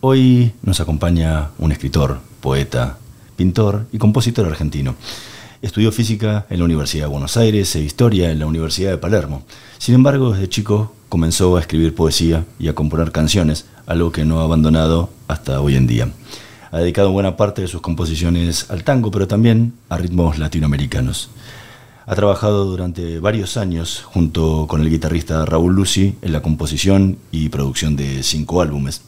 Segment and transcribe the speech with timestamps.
[0.00, 2.98] Hoy nos acompaña un escritor, poeta,
[3.34, 4.94] pintor y compositor argentino.
[5.62, 9.44] Estudió física en la Universidad de Buenos Aires e historia en la Universidad de Palermo.
[9.78, 14.40] Sin embargo, desde chico comenzó a escribir poesía y a componer canciones, algo que no
[14.40, 16.10] ha abandonado hasta hoy en día.
[16.72, 21.30] Ha dedicado buena parte de sus composiciones al tango, pero también a ritmos latinoamericanos.
[22.04, 27.48] Ha trabajado durante varios años junto con el guitarrista Raúl Lucy en la composición y
[27.48, 29.00] producción de cinco álbumes.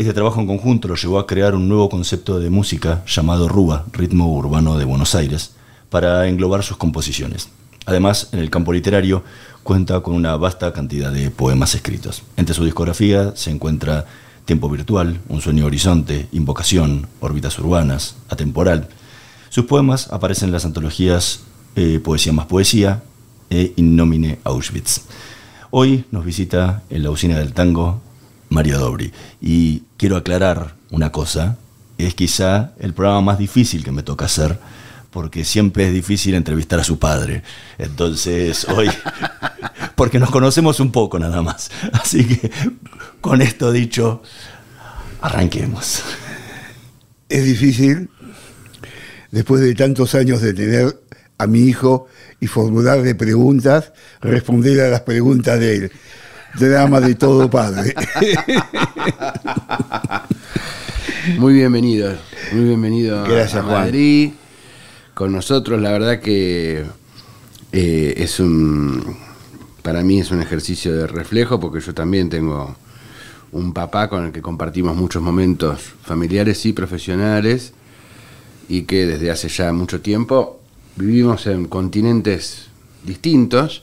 [0.00, 3.84] Este trabajo en conjunto lo llevó a crear un nuevo concepto de música llamado Rúa,
[3.92, 5.50] ritmo urbano de Buenos Aires,
[5.90, 7.50] para englobar sus composiciones.
[7.84, 9.22] Además, en el campo literario
[9.62, 12.22] cuenta con una vasta cantidad de poemas escritos.
[12.38, 14.06] Entre su discografía se encuentra
[14.46, 18.88] Tiempo Virtual, Un Sueño Horizonte, Invocación, Órbitas Urbanas, Atemporal.
[19.50, 21.42] Sus poemas aparecen en las antologías
[21.76, 23.02] eh, Poesía más Poesía
[23.50, 25.02] e Innomine Auschwitz.
[25.70, 28.00] Hoy nos visita en la usina del tango
[28.50, 29.12] Mario Dobri.
[29.40, 31.56] Y quiero aclarar una cosa,
[31.96, 34.58] es quizá el programa más difícil que me toca hacer,
[35.10, 37.42] porque siempre es difícil entrevistar a su padre.
[37.78, 38.90] Entonces, hoy,
[39.94, 41.70] porque nos conocemos un poco nada más.
[41.92, 42.50] Así que,
[43.20, 44.22] con esto dicho,
[45.20, 46.02] arranquemos.
[47.28, 48.10] Es difícil,
[49.30, 51.00] después de tantos años de tener
[51.38, 52.08] a mi hijo
[52.40, 55.92] y formularle preguntas, responder a las preguntas de él
[56.58, 57.94] drama de todo padre.
[61.38, 62.16] Muy bienvenido,
[62.52, 64.32] muy bienvenido a Madrid.
[65.14, 66.84] Con nosotros, la verdad que
[67.72, 69.16] eh, es un,
[69.82, 72.74] para mí es un ejercicio de reflejo porque yo también tengo
[73.52, 77.72] un papá con el que compartimos muchos momentos familiares y profesionales
[78.68, 80.60] y que desde hace ya mucho tiempo
[80.96, 82.68] vivimos en continentes
[83.04, 83.82] distintos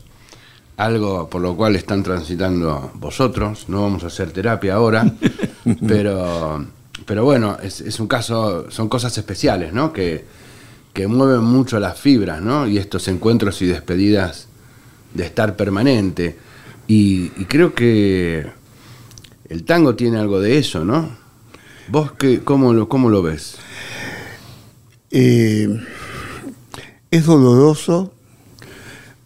[0.77, 3.65] algo por lo cual están transitando vosotros.
[3.67, 5.11] No vamos a hacer terapia ahora,
[5.87, 6.65] pero,
[7.05, 9.91] pero bueno, es, un caso, son cosas especiales, ¿no?
[9.91, 10.25] Que,
[10.93, 12.67] que mueven mucho las fibras, ¿no?
[12.67, 14.47] Y estos encuentros y despedidas
[15.13, 16.37] de estar permanente.
[16.87, 18.47] Y, creo que
[19.49, 21.09] el tango tiene algo de eso, ¿no?
[21.89, 23.57] ¿Vos qué, cómo, lo, cómo lo ves?
[25.09, 25.67] Eh,
[27.09, 28.13] es doloroso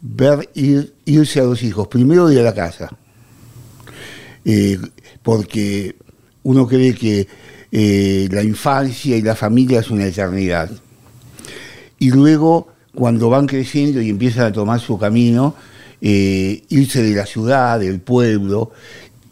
[0.01, 2.89] ver ir, irse a los hijos, primero de la casa,
[4.43, 4.79] eh,
[5.21, 5.95] porque
[6.43, 7.27] uno cree que
[7.71, 10.71] eh, la infancia y la familia es una eternidad.
[11.99, 15.55] Y luego, cuando van creciendo y empiezan a tomar su camino,
[16.01, 18.71] eh, irse de la ciudad, del pueblo,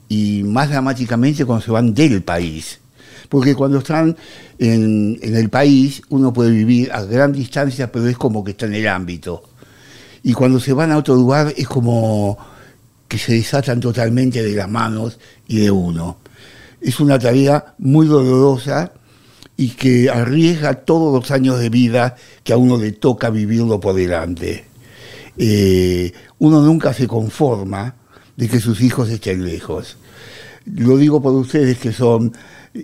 [0.07, 2.79] y más dramáticamente cuando se van del país.
[3.27, 4.15] Porque cuando están
[4.57, 8.65] en, en el país, uno puede vivir a gran distancia, pero es como que está
[8.67, 9.48] en el ámbito
[10.23, 12.37] y cuando se van a otro lugar es como
[13.07, 16.17] que se desatan totalmente de las manos y de uno.
[16.81, 18.91] Es una tarea muy dolorosa
[19.57, 23.95] y que arriesga todos los años de vida que a uno le toca vivirlo por
[23.95, 24.65] delante.
[25.37, 27.95] Eh, uno nunca se conforma
[28.37, 29.97] de que sus hijos estén lejos.
[30.65, 32.33] Lo digo por ustedes que son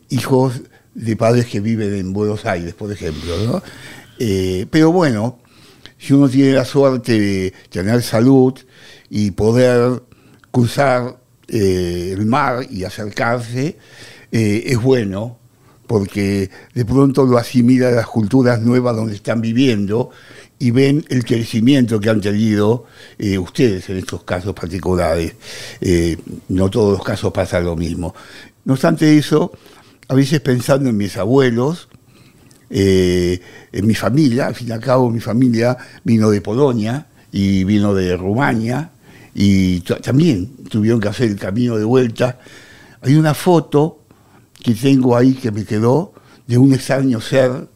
[0.09, 0.62] hijos
[0.94, 3.62] de padres que viven en Buenos Aires, por ejemplo.
[4.17, 5.40] Eh, pero bueno,
[6.05, 8.53] si uno tiene la suerte de tener salud
[9.09, 10.03] y poder
[10.51, 11.17] cruzar
[11.47, 13.79] eh, el mar y acercarse,
[14.31, 15.39] eh, es bueno,
[15.88, 20.11] porque de pronto lo asimila a las culturas nuevas donde están viviendo
[20.59, 22.85] y ven el crecimiento que han tenido
[23.17, 25.34] eh, ustedes en estos casos particulares.
[26.49, 28.13] no todos los casos pasa lo mismo.
[28.63, 29.53] No obstante eso,
[30.08, 31.87] a veces pensando en mis abuelos,
[32.70, 33.40] eh,
[33.72, 37.94] en mi familia, al fin y al cabo mi familia vino de Polonia y vino
[37.94, 38.91] de Rumania
[39.34, 42.40] y también tuvieron que hacer el camino de vuelta.
[43.02, 44.00] Hay una foto
[44.64, 46.14] que tengo ahí que me quedó
[46.47, 47.67] de un extraño ser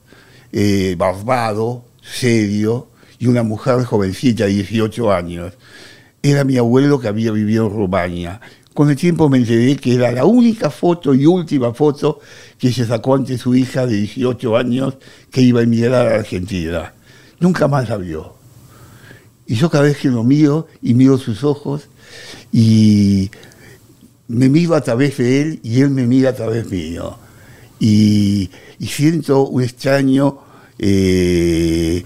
[0.51, 2.87] eh, barbado, serio,
[3.19, 5.53] y una mujer jovencita de 18 años.
[6.23, 8.41] Era mi abuelo que había vivido en Rumania.
[8.79, 12.21] Con el tiempo me enteré que era la única foto y última foto
[12.57, 14.93] que se sacó ante su hija de 18 años
[15.29, 16.93] que iba a emigrar a Argentina.
[17.41, 18.35] Nunca más la vio.
[19.45, 21.89] Y yo cada vez que lo miro y miro sus ojos
[22.53, 23.29] y
[24.29, 27.17] me miro a través de él y él me mira a través mío.
[27.81, 28.49] y,
[28.79, 30.39] siento un extraño,
[30.77, 32.05] eh,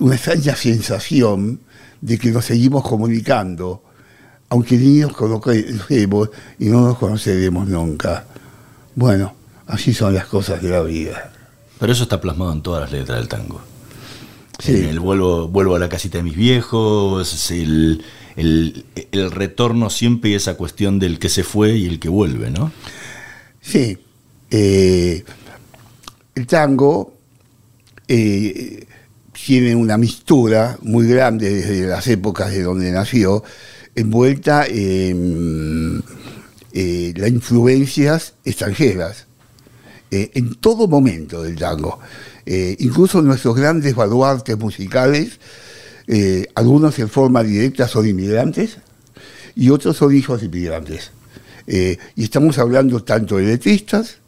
[0.00, 1.60] una extraña sensación
[2.02, 3.85] de que nos seguimos comunicando,
[4.48, 8.26] aunque ni nos conocemos y no nos conoceremos nunca.
[8.94, 9.34] Bueno,
[9.66, 11.32] así son las cosas de la vida.
[11.78, 13.60] Pero eso está plasmado en todas las letras del tango.
[14.58, 14.72] Sí.
[14.72, 18.02] El vuelvo, vuelvo a la casita de mis viejos, el,
[18.36, 22.72] el, retorno siempre y esa cuestión del que se fue y el que vuelve, ¿no?
[23.60, 23.98] Sí.
[24.50, 25.24] Eh,
[26.34, 27.12] el tango
[28.08, 28.86] eh,
[29.32, 33.42] tiene una mistura muy grande desde las épocas de donde nació,
[33.96, 36.02] envuelta en
[36.72, 39.26] eh, las influencias extranjeras,
[40.08, 41.98] en todo momento del tango.
[42.46, 45.40] incluso nuestros grandes baluartes musicales
[46.08, 48.78] eh, algunos en forma directa son inmigrantes
[49.56, 51.10] y otros son hijos de inmigrantes.
[51.66, 54.18] Eh, y estamos hablando tanto de letristas,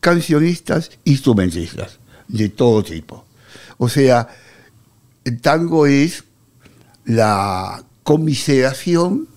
[0.00, 3.26] cancionistas, instrumentistas, de todo tipo.
[3.76, 4.28] O sea,
[5.24, 6.24] el tango es
[7.04, 9.28] la conmiseración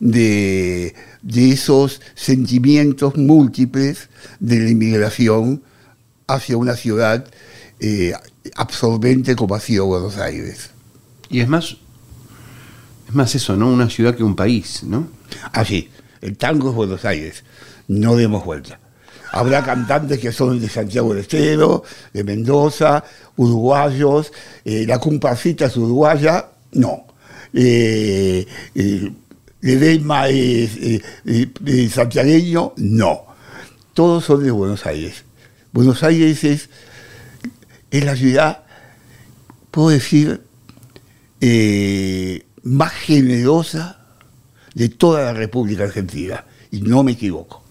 [0.00, 0.92] de,
[1.36, 4.08] esos sentimientos múltiples
[4.40, 5.62] de la inmigración
[6.26, 7.24] hacia una ciudad
[7.78, 8.12] eh,
[8.56, 10.70] absorbente como ha sido Buenos Aires.
[11.28, 11.76] Y es más,
[13.06, 13.68] es más eso, ¿no?
[13.68, 15.06] Una ciudad que un país, ¿no?
[15.52, 15.90] Así,
[16.22, 17.44] el tango es Buenos Aires,
[17.86, 18.80] no demos vuelta.
[19.30, 23.04] Habrá cantantes que son de Santiago del Estero, de Mendoza,
[23.36, 24.32] uruguayos,
[24.64, 27.09] eh, la comparsita es uruguaya, no.
[27.52, 29.12] Eh, eh,
[31.66, 33.20] es santiagueño, no.
[33.94, 35.24] Todos son de Buenos Aires.
[35.72, 36.68] Buenos Aires es
[37.90, 38.62] es la ciudad,
[39.70, 40.42] puedo decir,
[41.40, 44.06] eh, más generosa
[44.74, 46.44] de toda la República Argentina.
[46.70, 47.64] Y no me equivoco.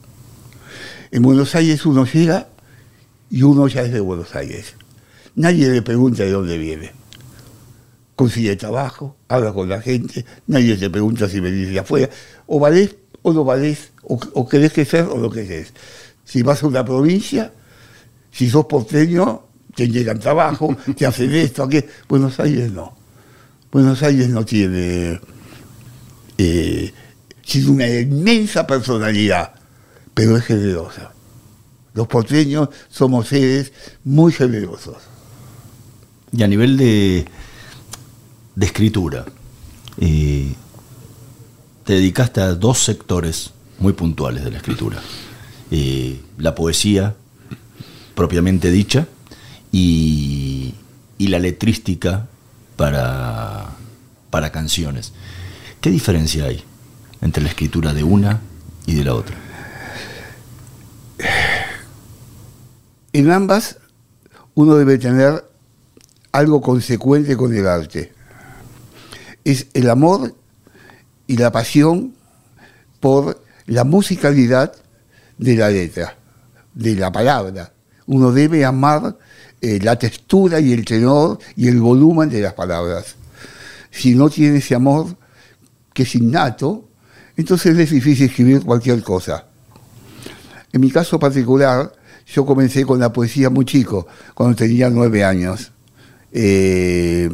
[1.12, 2.50] En Buenos Aires uno llega
[3.30, 4.76] y uno ya es de Buenos Aires.
[5.36, 6.92] Nadie le pregunta de dónde viene.
[8.20, 12.10] Consigue trabajo, habla con la gente, nadie te pregunta si venís de afuera.
[12.48, 15.72] O valés o no valés, o, o querés que ser o no querés.
[16.26, 17.54] Si vas a una provincia,
[18.30, 19.44] si sos porteño,
[19.74, 21.82] te llegan trabajo, te hacen esto, aquí.
[22.10, 22.94] Buenos Aires no.
[23.72, 25.18] Buenos Aires no tiene
[26.38, 26.94] eh,
[27.70, 29.54] una inmensa personalidad,
[30.14, 31.14] pero es generosa.
[31.94, 33.72] Los porteños somos seres
[34.04, 34.98] muy generosos.
[36.34, 37.26] Y a nivel de,
[38.60, 39.26] de escritura,
[39.98, 40.54] te
[41.94, 45.02] dedicaste a dos sectores muy puntuales de la escritura.
[46.38, 47.16] La poesía
[48.16, 49.08] propiamente dicha
[49.72, 50.76] y,
[51.20, 52.28] la letrística
[52.76, 53.78] para,
[54.30, 55.14] para canciones.
[55.80, 56.64] ¿Qué diferencia hay
[57.22, 58.42] entre la escritura de una
[58.86, 59.38] y de la otra?
[63.14, 63.78] En ambas
[64.54, 65.46] uno debe tener
[66.34, 68.19] algo consecuente con el arte.
[69.44, 70.36] Es el amor
[71.28, 72.14] y la pasión
[73.00, 74.74] por la musicalidad
[75.38, 76.16] de la letra,
[76.74, 77.72] de la palabra.
[78.08, 79.18] Uno debe amar
[79.62, 83.16] eh, la textura y el tenor y el volumen de las palabras.
[83.92, 85.16] Si no tiene ese amor,
[85.94, 86.88] que es innato,
[87.36, 89.46] entonces es difícil escribir cualquier cosa.
[90.72, 91.92] En mi caso particular,
[92.28, 95.72] yo comencé con la poesía muy chico, cuando tenía nueve años.
[96.32, 97.30] Eh,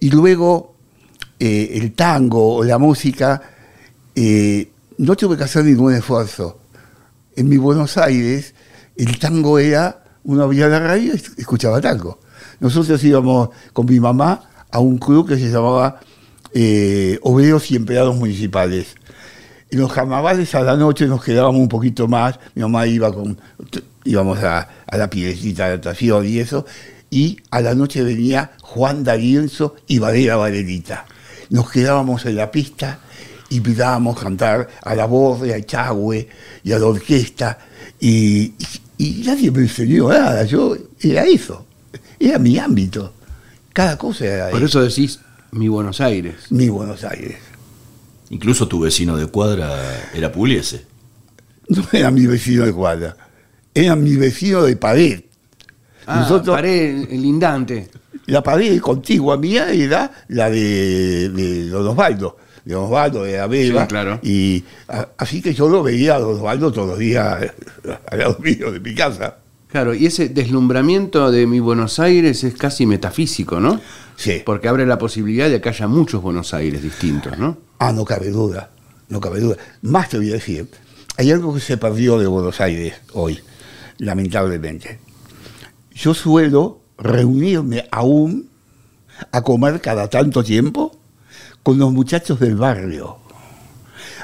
[0.00, 0.73] y luego
[1.38, 3.42] eh, el tango o la música,
[4.96, 6.60] no tuve que hacer ningún esfuerzo.
[7.36, 8.54] En mi Buenos Aires,
[8.96, 12.18] el tango era uno abría la radio y escuchaba tango.
[12.60, 16.00] Nosotros íbamos con mi mamá a un club que se llamaba
[16.52, 17.18] eh,
[17.68, 18.94] y Empleados Municipales.
[19.70, 23.38] En los carnavales a la noche nos quedábamos un poquito más, mi mamá iba con,
[24.04, 26.64] íbamos a, la piedrecita de natación y eso,
[27.10, 31.06] y a la noche venía Juan D'Arienzo y Valera Valerita.
[31.50, 33.00] Nos quedábamos en la pista
[33.50, 36.28] y pidábamos cantar a la voz, a Chagüe
[36.62, 37.58] y a la orquesta,
[38.00, 38.54] y,
[38.98, 41.66] y nadie me enseñó nada, yo era eso,
[42.18, 43.12] era mi ámbito.
[43.72, 45.18] Cada cosa era Por eso decís
[45.50, 46.34] mi Buenos Aires.
[46.50, 47.38] Mi Buenos Aires.
[48.30, 50.84] Incluso tu vecino de cuadra era Pugliese.
[51.68, 53.16] No era mi vecino de cuadra,
[53.72, 55.22] era mi vecino de pared.
[56.06, 57.88] Ah, pared lindante.
[58.26, 63.86] La pared contigua mía era la de, de Don Osvaldo de Osvaldo, de Abeba.
[63.86, 64.20] claro.
[64.22, 64.64] Y
[65.18, 67.52] así que yo lo veía a Osvaldo todos los días
[68.10, 69.38] al lado mío de mi casa.
[69.68, 73.80] Claro, y ese deslumbramiento de mi Buenos Aires es casi metafísico, ¿no?
[74.16, 74.40] Sí.
[74.44, 77.58] Porque abre la posibilidad de que haya muchos Buenos Aires distintos, ¿no?
[77.80, 78.70] Ah, no cabe duda,
[79.08, 79.56] no cabe duda.
[79.82, 80.68] Más te voy a decir,
[81.16, 83.40] hay algo que se perdió de Buenos Aires hoy.
[83.98, 85.00] lamentablemente.
[85.92, 88.48] Yo suelo reunirme aún
[89.32, 90.92] a comer cada tanto tiempo
[91.62, 93.18] con los muchachos del barrio.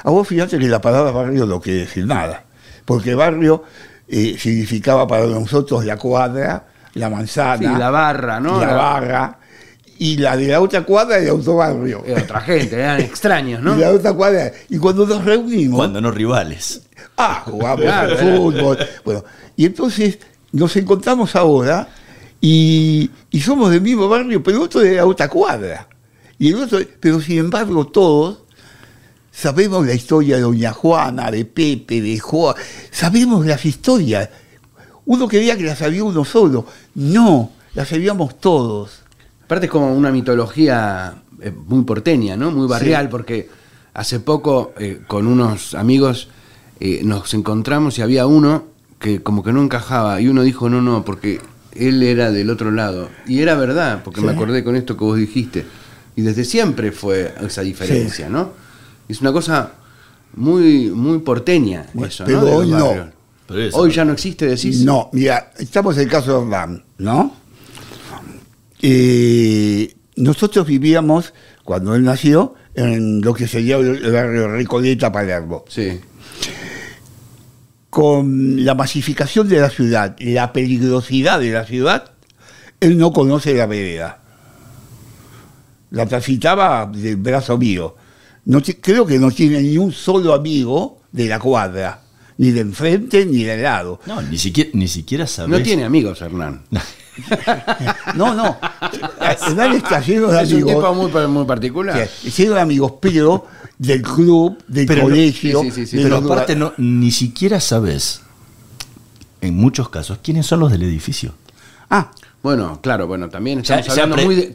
[0.03, 2.43] A vos fíjate que la palabra barrio no quiere decir nada,
[2.85, 3.63] porque barrio
[4.07, 8.59] eh, significaba para nosotros la cuadra, la manzana, la barra, ¿no?
[8.59, 9.39] La barra,
[10.01, 12.03] y la de la otra cuadra el autobarrio.
[12.05, 13.75] Era otra gente, eran extraños, ¿no?
[13.77, 14.51] Y la otra cuadra.
[14.69, 15.77] Y cuando nos reunimos.
[15.77, 16.81] Cuando no rivales.
[17.17, 18.79] Ah, jugamos al fútbol.
[19.05, 19.23] Bueno,
[19.55, 20.17] y entonces
[20.51, 21.87] nos encontramos ahora
[22.41, 25.87] y, somos del mismo barrio, pero otro de la otra cuadra.
[26.39, 28.39] Y el otro, pero sin embargo, todos
[29.31, 32.55] sabemos la historia de Doña Juana, de Pepe, de Juan.
[32.89, 34.29] Sabemos las historias.
[35.05, 36.65] Uno creía que las sabía uno solo.
[36.95, 39.01] No, las sabíamos todos.
[39.45, 42.49] Aparte es como una mitología eh, muy porteña, ¿no?
[42.49, 43.49] Muy barrial, porque
[43.93, 46.29] hace poco eh, con unos amigos
[46.79, 48.65] eh, nos encontramos y había uno
[48.99, 51.39] que como que no encajaba y uno dijo, no, no, porque
[51.75, 53.09] él era del otro lado.
[53.27, 55.65] Y era verdad, porque me acordé con esto que vos dijiste.
[56.15, 58.51] Y desde siempre fue esa diferencia, ¿no?
[59.07, 59.73] Es una cosa
[60.35, 62.55] muy, muy porteña eso, pero ¿no?
[62.55, 63.21] hoy no.
[63.73, 64.83] Hoy ya no existe, decís.
[64.83, 67.35] No, mira, estamos en el caso de Orlán, ¿no?
[68.81, 75.65] Eh, nosotros vivíamos, cuando él nació, en lo que sería el barrio Recoleta, Palermo.
[75.67, 75.99] Sí.
[77.91, 82.11] Con la masificación de la ciudad, la peligrosidad de la ciudad,
[82.79, 84.19] él no conoce la vereda.
[85.91, 87.95] La transitaba del brazo mío.
[88.45, 92.01] No creo que no tiene ni un solo amigo de la cuadra,
[92.37, 93.99] ni de enfrente ni de lado.
[94.07, 96.63] No, ni siquiera, ni siquiera No tiene amigos, Hernán.
[98.15, 98.57] no, no.
[99.19, 100.41] Hernán está lleno de amigos.
[100.41, 102.09] Es un tipo muy, muy particular.
[102.09, 103.45] lleno de amigos, pero
[103.77, 105.61] del club, del colegio.
[105.91, 108.21] pero aparte, no, ni siquiera sabes,
[109.41, 111.33] en muchos casos, quiénes son los del edificio.
[111.89, 112.11] Ah.
[112.43, 114.51] Bueno, claro, bueno, también estamos hablando, muy,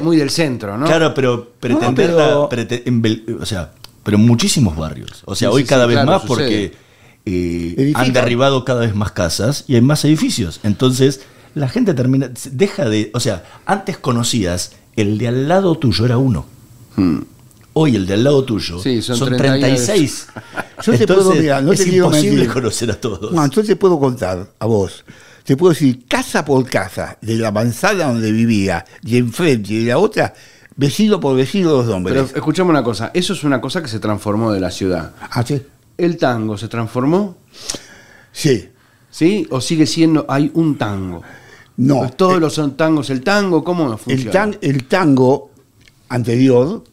[0.00, 0.86] muy, del, centro, ¿no?
[0.86, 3.72] Claro, pero pretenderla, o sea,
[4.02, 5.22] pero muchísimos barrios.
[5.26, 6.72] O sea, hoy cada vez más porque
[7.26, 10.60] eh, han derribado cada vez más casas y hay más edificios.
[10.62, 11.20] Entonces,
[11.54, 16.18] la gente termina, deja de, o sea, antes conocías, el de al lado tuyo era
[16.18, 16.46] uno.
[16.96, 17.20] Hmm.
[17.74, 20.26] Hoy el de al lado tuyo son, 36.
[20.82, 23.32] Yo te puedo, no es imposible conocer a todos.
[23.32, 25.04] No, entonces te puedo contar a vos.
[25.44, 29.90] Te puedo decir casa por casa, de la manzana donde vivía, y enfrente y de
[29.90, 30.34] la otra,
[30.76, 32.14] vecino por vecino los nombres.
[32.14, 35.12] Pero escuchame una cosa, eso es una cosa que se transformó de la ciudad.
[35.20, 35.60] Ah, sí.
[35.96, 37.38] ¿El tango se transformó?
[38.32, 38.68] Sí.
[39.10, 39.46] ¿Sí?
[39.50, 41.22] ¿O sigue siendo, hay un tango?
[41.76, 41.98] No.
[41.98, 44.50] Pues todos los son tangos, ¿el tango cómo funciona?
[44.60, 45.50] El, tango
[46.08, 46.84] anterior,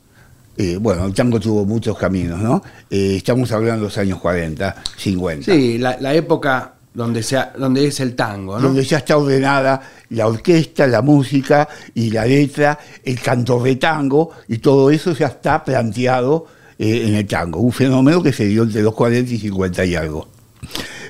[0.58, 2.62] eh, bueno, el tango tuvo muchos caminos, ¿no?
[2.90, 5.52] Eh, estamos hablando de los años 40, 50.
[5.52, 8.68] Sí, la, época donde, sea, donde es el tango, ¿no?
[8.68, 14.32] Donde ya está ordenada la orquesta, la música y la letra, el canto de tango,
[14.48, 17.60] y todo eso ya está planteado eh, en el tango.
[17.60, 20.28] Un fenómeno que se dio entre los 40 y 50 y algo.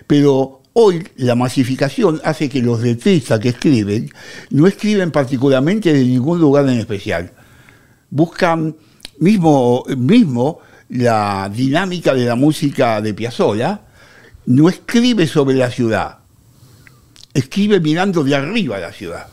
[0.07, 4.11] Pero Hoy la masificación hace que los letristas que escriben
[4.51, 7.31] no escriben particularmente de ningún lugar en especial.
[8.11, 8.75] Buscan
[9.17, 10.59] mismo, mismo
[10.89, 13.81] la dinámica de la música de Piazzolla,
[14.45, 16.19] no escribe sobre la ciudad,
[17.33, 19.27] escribe mirando de arriba la ciudad.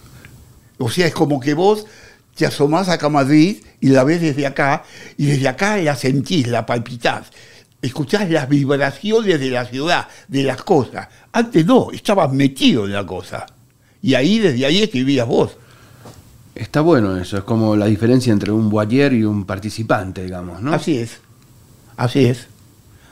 [0.78, 1.86] O sea, es como que vos
[2.34, 4.84] te asomás acá a Madrid y la ves desde acá,
[5.16, 7.30] y desde acá la sentís, la palpitás
[7.82, 11.08] escuchás las vibraciones de la ciudad, de las cosas.
[11.32, 13.46] Antes no, estabas metido en la cosa.
[14.02, 15.56] Y ahí, desde ahí escribías vos.
[16.54, 20.72] Está bueno eso, es como la diferencia entre un boyer y un participante, digamos, ¿no?
[20.72, 21.18] Así es,
[21.96, 22.48] así es.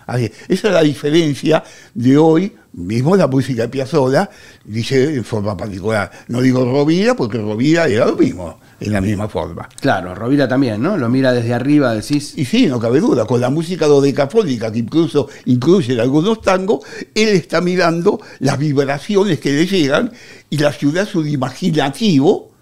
[0.06, 0.32] Así es.
[0.48, 4.28] Esa es la diferencia de hoy, mismo la música de Piazzolla,
[4.64, 6.10] dice en forma particular.
[6.28, 9.68] No digo Rovira porque Rovira era lo mismo en la misma forma.
[9.80, 10.96] Claro, Rovira también, ¿no?
[10.96, 12.34] Lo mira desde arriba, decís.
[12.36, 16.80] Y sí, no cabe duda, con la música dodecafónica, que incluso incluye algunos tangos,
[17.14, 20.12] él está mirando las vibraciones que le llegan
[20.50, 22.52] y la ciudad es un imaginativo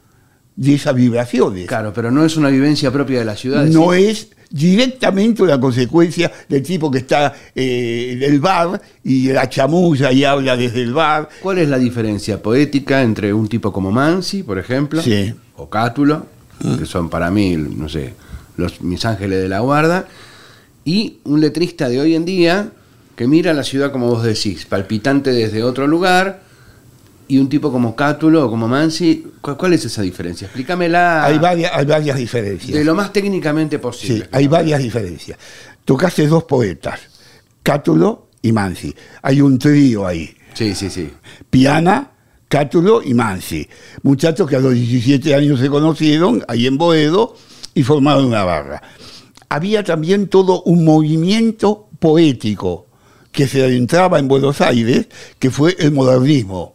[0.56, 1.66] de esas vibraciones.
[1.66, 3.64] Claro, pero no es una vivencia propia de la ciudad.
[3.66, 9.48] No es directamente una consecuencia del tipo que está eh, en el bar y la
[9.48, 11.28] chamulla y habla desde el bar.
[11.40, 15.00] ¿Cuál es la diferencia poética entre un tipo como Mansi, por ejemplo?
[15.02, 16.26] Sí o Cátulo,
[16.62, 16.76] mm.
[16.76, 18.14] que son para mí, no sé,
[18.56, 20.06] los, mis ángeles de la guarda,
[20.84, 22.70] y un letrista de hoy en día
[23.16, 26.42] que mira la ciudad como vos decís, palpitante desde otro lugar,
[27.28, 30.46] y un tipo como Cátulo o como Mansi, ¿cuál, es esa diferencia?
[30.46, 31.24] Explícamela.
[31.24, 32.76] Hay varias, hay varias diferencias.
[32.76, 34.24] De lo más técnicamente posible.
[34.24, 35.38] Sí, hay varias diferencias.
[35.84, 37.00] Tocaste dos poetas,
[37.62, 38.94] Cátulo y Mansi.
[39.22, 40.34] Hay un trío ahí.
[40.52, 41.10] Sí, sí, sí.
[41.48, 42.10] Piana,
[42.52, 43.66] Cátulo y Mansi.
[44.02, 47.34] Muchachos que a los 17 años se conocieron ahí en Boedo
[47.72, 48.82] y formaron una barra.
[49.48, 52.88] Había también todo un movimiento poético
[53.30, 56.74] que se adentraba en Buenos Aires, que fue el modernismo,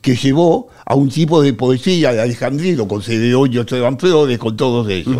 [0.00, 4.56] que llevó a un tipo de poesía de Alejandrino, con Cedeo y Esteban Flores, con
[4.56, 5.16] todos ellos.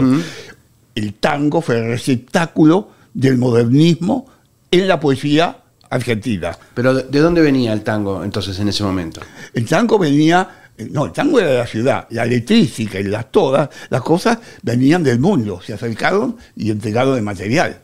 [0.95, 4.27] El tango fue el receptáculo del modernismo
[4.71, 6.57] en la poesía argentina.
[6.75, 9.21] Pero ¿de dónde venía el tango entonces en ese momento?
[9.53, 10.49] El tango venía,
[10.91, 15.03] no, el tango era de la ciudad, la electrística y las todas, las cosas venían
[15.03, 17.81] del mundo, se acercaron y entregaron el material.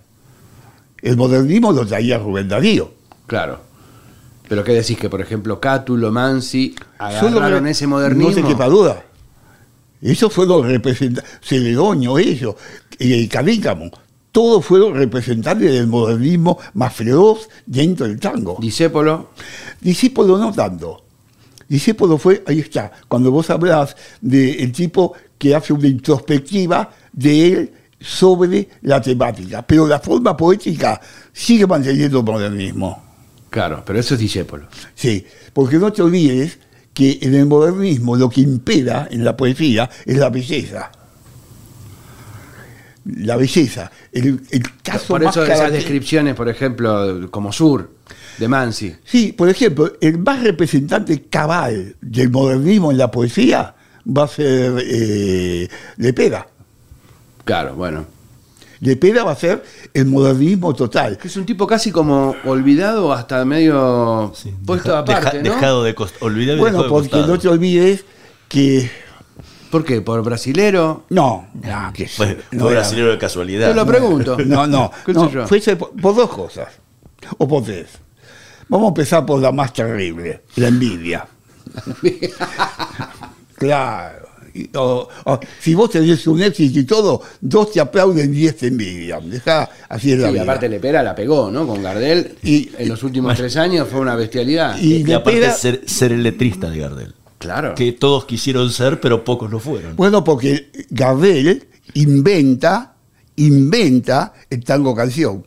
[1.00, 2.92] El modernismo lo traía Rubén Darío.
[3.26, 3.60] Claro.
[4.48, 4.98] Pero ¿qué decís?
[4.98, 8.30] Que por ejemplo Cátulo, Mansi agarraron ese modernismo.
[8.30, 9.02] No se quepa duda.
[10.00, 12.56] Eso fue lo representante, Celedonio, ellos,
[12.98, 13.90] y Cadícamo
[14.32, 18.56] todos fueron representantes del modernismo más feroz dentro del tango.
[18.60, 19.30] ¿Discépolo?
[19.80, 21.04] Discépolo no tanto.
[21.68, 27.72] Discépolo fue, ahí está, cuando vos hablás del tipo que hace una introspectiva de él
[28.00, 31.00] sobre la temática, pero la forma poética
[31.32, 33.02] sigue manteniendo el modernismo.
[33.48, 34.66] Claro, pero eso es Discépolo.
[34.94, 36.58] Sí, porque no te olvides
[36.92, 40.90] que en el modernismo lo que impera en la poesía es la belleza
[43.04, 43.90] la belleza.
[44.12, 44.40] El,
[44.82, 47.90] caso por eso esas descripciones, por ejemplo, como Sur,
[48.38, 48.94] de Mansi.
[49.04, 53.74] Sí, por ejemplo, el más representante cabal del modernismo en la poesía
[54.06, 56.46] va a ser eh, Lepeda.
[57.44, 58.06] Claro, bueno.
[58.80, 59.62] Lepeda va a ser
[59.94, 61.16] el modernismo total.
[61.22, 64.32] Es un tipo casi como olvidado, hasta medio
[64.66, 68.04] puesto aparte, Dejado de olvidado Bueno, porque no te olvides
[68.48, 68.90] que
[69.72, 70.02] ¿Por qué?
[70.02, 71.04] ¿Por brasilero?
[71.08, 73.70] No, no, que fue, brasilero de casualidad.
[73.70, 74.36] Te lo pregunto.
[74.46, 76.68] No, no, no fue por, dos cosas,
[77.38, 77.86] o por tres.
[78.68, 81.26] Vamos a empezar por la más terrible, la envidia.
[83.54, 84.28] claro.
[85.58, 89.30] si vos tenés un éxito y todo, dos te aplauden y diez te envidian.
[89.30, 91.66] Deja, así es la sí, aparte Lepera la pegó, ¿no?
[91.66, 92.36] Con Gardel.
[92.42, 94.76] Y, en los últimos tres años fue una bestialidad.
[94.78, 97.14] Y, aparte ser, ser el letrista de Gardel.
[97.42, 97.74] Claro.
[97.74, 99.96] Que todos quisieron ser, pero pocos lo fueron.
[99.96, 102.94] Bueno, porque Gardel inventa,
[103.36, 105.44] inventa el tango canción.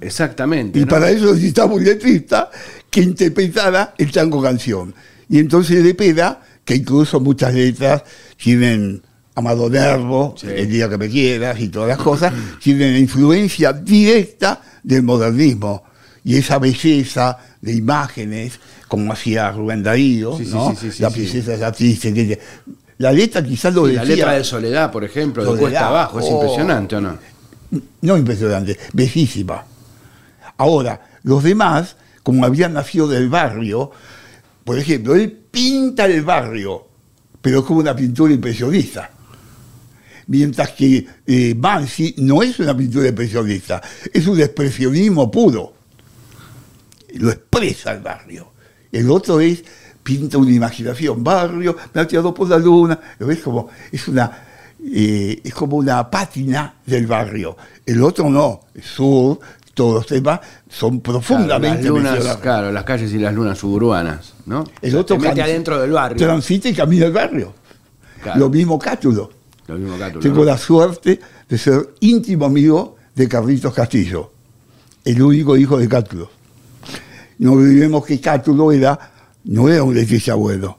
[0.00, 0.78] Exactamente.
[0.78, 2.50] Y para eso necesitamos un letrista
[2.88, 4.94] que interpretara el tango canción.
[5.28, 8.04] Y entonces de peda, que incluso muchas letras
[8.36, 9.02] tienen
[9.34, 14.62] Amado Nervo, El día que me quieras y todas las cosas, tienen la influencia directa
[14.84, 15.82] del modernismo.
[16.22, 20.76] Y esa belleza de imágenes, como hacía Rubén Darío, ¿no?
[20.98, 22.38] la princesa la triste.
[22.98, 24.02] La letra quizás lo decía.
[24.02, 26.34] La letra de Soledad, por ejemplo, de Cuesta Abajo, es oh.
[26.34, 27.18] impresionante, ¿o no?
[28.02, 29.64] No impresionante, bellísima.
[30.56, 33.90] Ahora, los demás, como habían nacido del barrio,
[34.62, 36.86] por ejemplo, él pinta el barrio,
[37.40, 39.10] pero es como una pintura impresionista.
[40.26, 45.74] Mientras que eh, Bansi no es una pintura impresionista, es un expresionismo puro.
[47.14, 48.53] Lo expresa el barrio.
[48.94, 49.64] El otro es,
[50.04, 51.76] pinta una imaginación, barrio,
[52.06, 54.30] tirado por la luna, es como, es una,
[54.84, 57.56] eh, es como una pátina del barrio.
[57.84, 59.40] El otro no, el sur,
[59.74, 64.34] todos los temas son profundamente claro, las lunas, claro, las calles y las lunas suburbanas,
[64.46, 64.62] ¿no?
[64.80, 66.24] El otro mete adentro del barrio.
[66.24, 67.52] Transita y camina el barrio.
[68.36, 69.28] Lo mismo Cátulo.
[69.66, 70.20] Lo mismo Cátulo.
[70.20, 74.30] Tengo la suerte de ser íntimo amigo de Carlitos Castillo,
[75.04, 76.33] el único hijo de Cátulo
[77.38, 78.98] no olvidemos que Cátulo era,
[79.44, 80.78] no era un letrista bueno.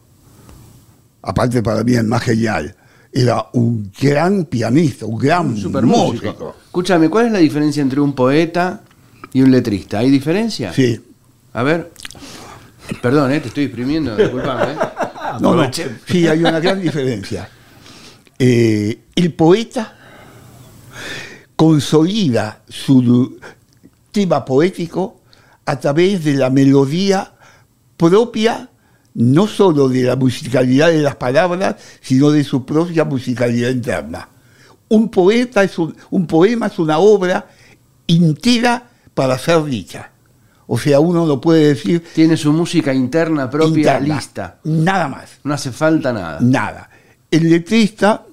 [1.22, 2.76] Aparte para mí el más genial.
[3.12, 6.56] Era un gran pianista, un gran Super músico.
[6.66, 8.82] Escúchame, ¿cuál es la diferencia entre un poeta
[9.32, 10.00] y un letrista?
[10.00, 10.74] ¿Hay diferencia?
[10.74, 11.00] Sí.
[11.54, 11.92] A ver.
[13.02, 13.40] Perdón, ¿eh?
[13.40, 14.74] te estoy exprimiendo, disculpame.
[14.74, 14.76] ¿eh?
[15.42, 15.70] No, no,
[16.06, 17.50] sí, hay una gran diferencia.
[18.40, 19.96] Eh, el poeta
[21.56, 23.38] consolida su
[24.12, 25.22] tema poético
[25.66, 27.34] a través de la melodía
[27.98, 28.70] propia,
[29.16, 34.30] no solo de la musicalidad de las palabras, sino de su propia musicalidad interna.
[34.90, 37.48] Un poeta es un, poema es una obra
[38.08, 40.12] entera para ser dicha.
[40.68, 42.04] O sea, uno no puede decir.
[42.14, 44.60] Tiene su música interna propia lista.
[44.64, 45.40] Nada más.
[45.44, 46.40] No hace falta nada.
[46.42, 46.90] Nada.
[47.30, 48.26] El letrista,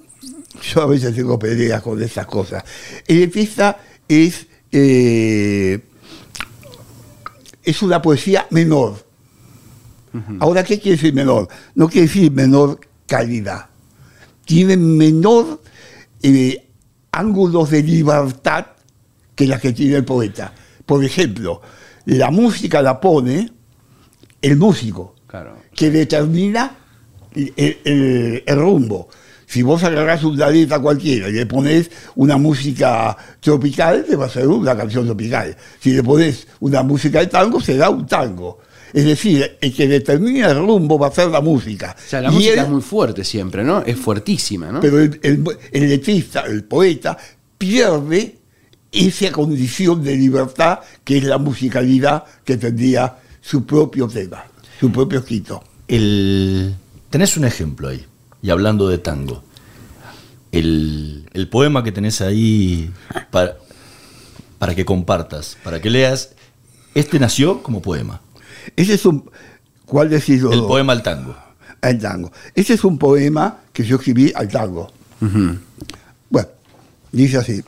[0.61, 2.63] yo a veces tengo peleas con esas cosas.
[3.07, 5.79] El letrista es eh,
[7.63, 9.05] es una poesía menor.
[10.39, 11.47] Ahora, ¿qué quiere decir menor?
[11.73, 13.67] No quiere decir menor calidad.
[14.45, 15.59] Tiene menor
[16.21, 16.67] eh,
[17.11, 18.67] ángulos de libertad
[19.35, 20.53] que la que tiene el poeta.
[20.85, 21.61] Por ejemplo,
[22.05, 23.51] la música la pone
[24.41, 25.15] el músico,
[25.73, 26.77] que determina
[27.33, 29.07] el, rumbo.
[29.53, 34.29] Si vos agarrás una letra cualquiera y le pones una música tropical, te va a
[34.29, 35.55] ser una canción tropical.
[35.79, 38.57] Si le pones una música de tango, será un tango.
[38.91, 41.95] Es decir, el que determina el rumbo va a ser la música.
[41.95, 43.83] O sea, la música es muy fuerte siempre, ¿no?
[43.83, 44.79] Es fuertísima, ¿no?
[44.79, 47.15] Pero el, el letrista, el poeta,
[47.55, 48.39] pierde
[48.91, 54.45] esa condición de libertad que es la musicalidad que tendría su propio tema,
[54.79, 55.63] su propio escrito.
[55.87, 56.73] El...
[57.11, 58.03] Tenés un ejemplo ahí,
[58.43, 59.41] y hablando de tango.
[60.51, 62.91] El, poema que tenés ahí
[63.31, 63.57] para,
[64.59, 66.35] para que compartas, para que leas,
[66.93, 68.21] este nació como poema.
[68.75, 69.29] Ese es un.
[69.85, 70.43] ¿Cuál decís?
[70.43, 71.35] El poema al tango.
[71.81, 72.31] Al tango.
[72.53, 74.91] Ese es un poema que yo escribí al tango.
[76.29, 76.49] Bueno,
[77.11, 77.63] dice así.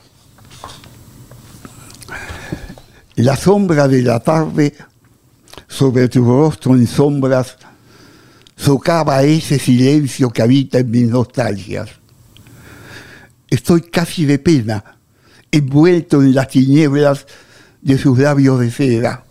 [3.16, 4.74] La sombra de la tarde
[5.66, 7.56] sobre tu rostro en sombras
[8.56, 11.90] socava ese silencio que habita en mis nostalgias.
[13.48, 14.98] Estoy casi de pena,
[15.52, 17.26] envuelto en las tinieblas
[17.82, 19.26] de sus labios de seda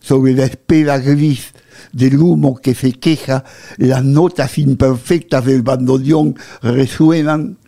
[0.00, 1.52] sobre la espera gris
[1.92, 3.44] del humo que se queja,
[3.76, 7.58] las notas imperfectas del bandoneón resuenan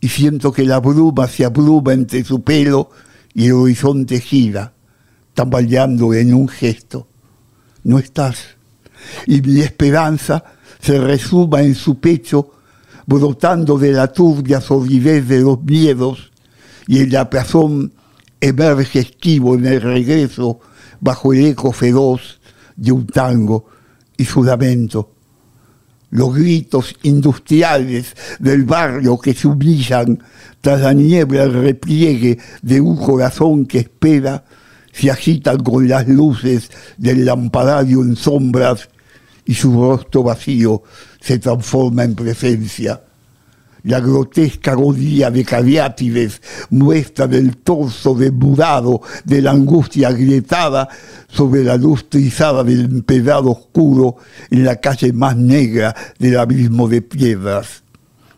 [0.00, 2.90] y siento que la bruma se abruma entre su pelo
[3.32, 4.72] y el horizonte gira,
[5.34, 7.06] tambaleando en un gesto.
[7.84, 8.57] No estás.
[9.26, 10.42] Y mi esperanza
[10.80, 12.52] se resuma en su pecho,
[13.06, 16.30] brotando de la turbia solidez de los miedos,
[16.86, 17.28] y el la
[18.40, 20.60] emerge esquivo en el regreso
[21.00, 22.40] bajo el eco feroz
[22.76, 23.66] de un tango
[24.16, 25.12] y su lamento.
[26.10, 30.18] Los gritos industriales del barrio que se humillan
[30.60, 34.44] tras la niebla el repliegue de un corazón que espera
[34.98, 38.88] se agitan con las luces del lampadario en sombras
[39.44, 40.82] y su rostro vacío
[41.20, 43.00] se transforma en presencia
[43.84, 50.88] la grotesca agonía de Cariátides muestra del torso desmudado de la angustia agrietada
[51.28, 54.16] sobre la luz trizada del empedrado oscuro
[54.50, 57.82] en la calle más negra del abismo de piedras.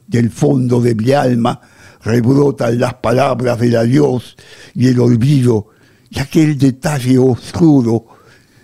[0.06, 1.60] Del fondo de mi alma
[2.02, 4.36] rebrotan las palabras del adiós
[4.74, 5.68] y el olvido
[6.10, 8.06] y aquel detalle oscuro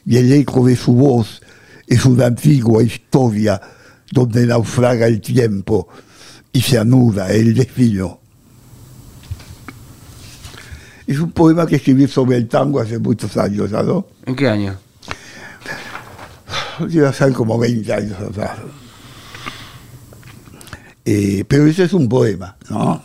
[0.04, 1.40] y el eco de su voz
[1.86, 3.60] es una antigua historia
[4.10, 5.88] donde naufraga el tiempo
[6.52, 8.20] y se anuda el destino.
[11.06, 14.06] Es un poema que escribí sobre el tango hace muchos años, ¿no?
[14.24, 14.76] ¿En qué año?
[16.80, 18.58] Debe ser como 20 años atrás.
[21.04, 23.00] Eh, pero ese es un poema, ¿no?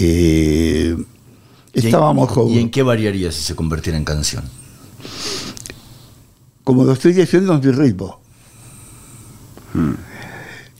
[0.00, 0.96] Eh,
[1.72, 4.44] estábamos ¿Y en qué variaría si se convirtiera en canción?
[6.64, 8.20] Como lo estoy diciendo en mi ritmo.
[9.74, 9.94] Hmm.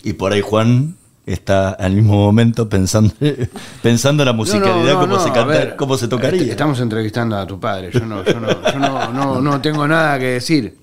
[0.04, 3.14] Y por ahí Juan está al mismo momento pensando,
[3.82, 6.50] pensando en la musicalidad, cómo, se canta, cómo se tocaría.
[6.50, 10.76] Estamos entrevistando a tu padre, yo no, yo no, no, tengo nada que decir,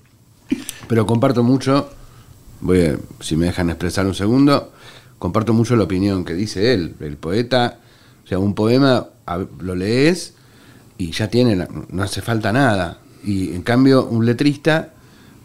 [0.88, 1.90] pero comparto mucho,
[2.60, 4.72] voy si me dejan expresar un segundo,
[5.18, 7.78] comparto mucho la opinión que dice él, el poeta,
[8.30, 9.08] sea, un poema
[9.60, 10.34] lo lees
[10.98, 14.90] y ya tiene, no hace falta nada, y en cambio un letrista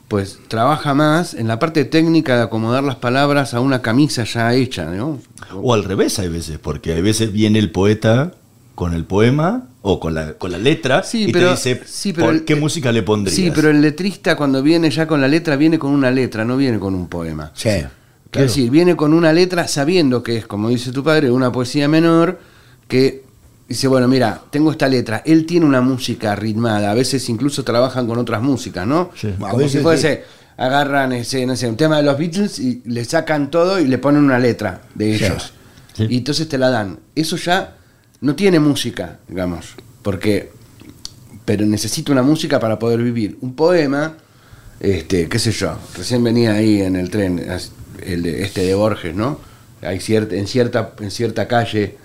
[0.08, 4.54] pues trabaja más en la parte técnica de acomodar las palabras a una camisa ya
[4.54, 5.20] hecha, ¿no?
[5.56, 8.34] O al revés hay veces, porque hay veces viene el poeta
[8.76, 11.82] con el poema o con la, con la letra y te dice
[12.46, 13.36] qué música le pondrías.
[13.36, 16.56] Sí, pero el letrista cuando viene ya con la letra viene con una letra, no
[16.56, 17.52] viene con un poema.
[17.56, 17.70] Sí.
[17.70, 21.88] Es decir, viene con una letra sabiendo que es, como dice tu padre, una poesía
[21.88, 22.40] menor
[22.88, 23.24] que
[23.68, 28.08] dice, bueno, mira, tengo esta letra, él tiene una música ritmada, a veces incluso trabajan
[28.08, 29.12] con otras músicas, ¿no?
[29.16, 29.34] Sí.
[29.40, 30.24] Como si fuese,
[30.58, 33.98] agarran ese, no sé, un tema de los Beatles y le sacan todo y le
[33.98, 35.54] ponen una letra de ellos.
[35.98, 37.00] Y entonces te la dan.
[37.16, 37.76] Eso ya
[38.22, 40.52] no tiene música, digamos, porque,
[41.46, 43.38] pero necesita una música para poder vivir.
[43.42, 44.16] Un poema,
[44.80, 47.46] este, qué sé yo, recién venía ahí en el tren,
[48.06, 49.40] el este de Borges, ¿no?
[49.82, 51.98] Hay cierta, en cierta, en cierta calle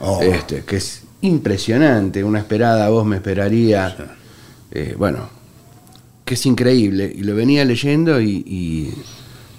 [0.00, 0.20] Oh.
[0.22, 3.96] Este, que es impresionante, una esperada voz me esperaría.
[4.70, 5.28] Eh, bueno,
[6.24, 7.10] que es increíble.
[7.14, 8.92] Y lo venía leyendo y,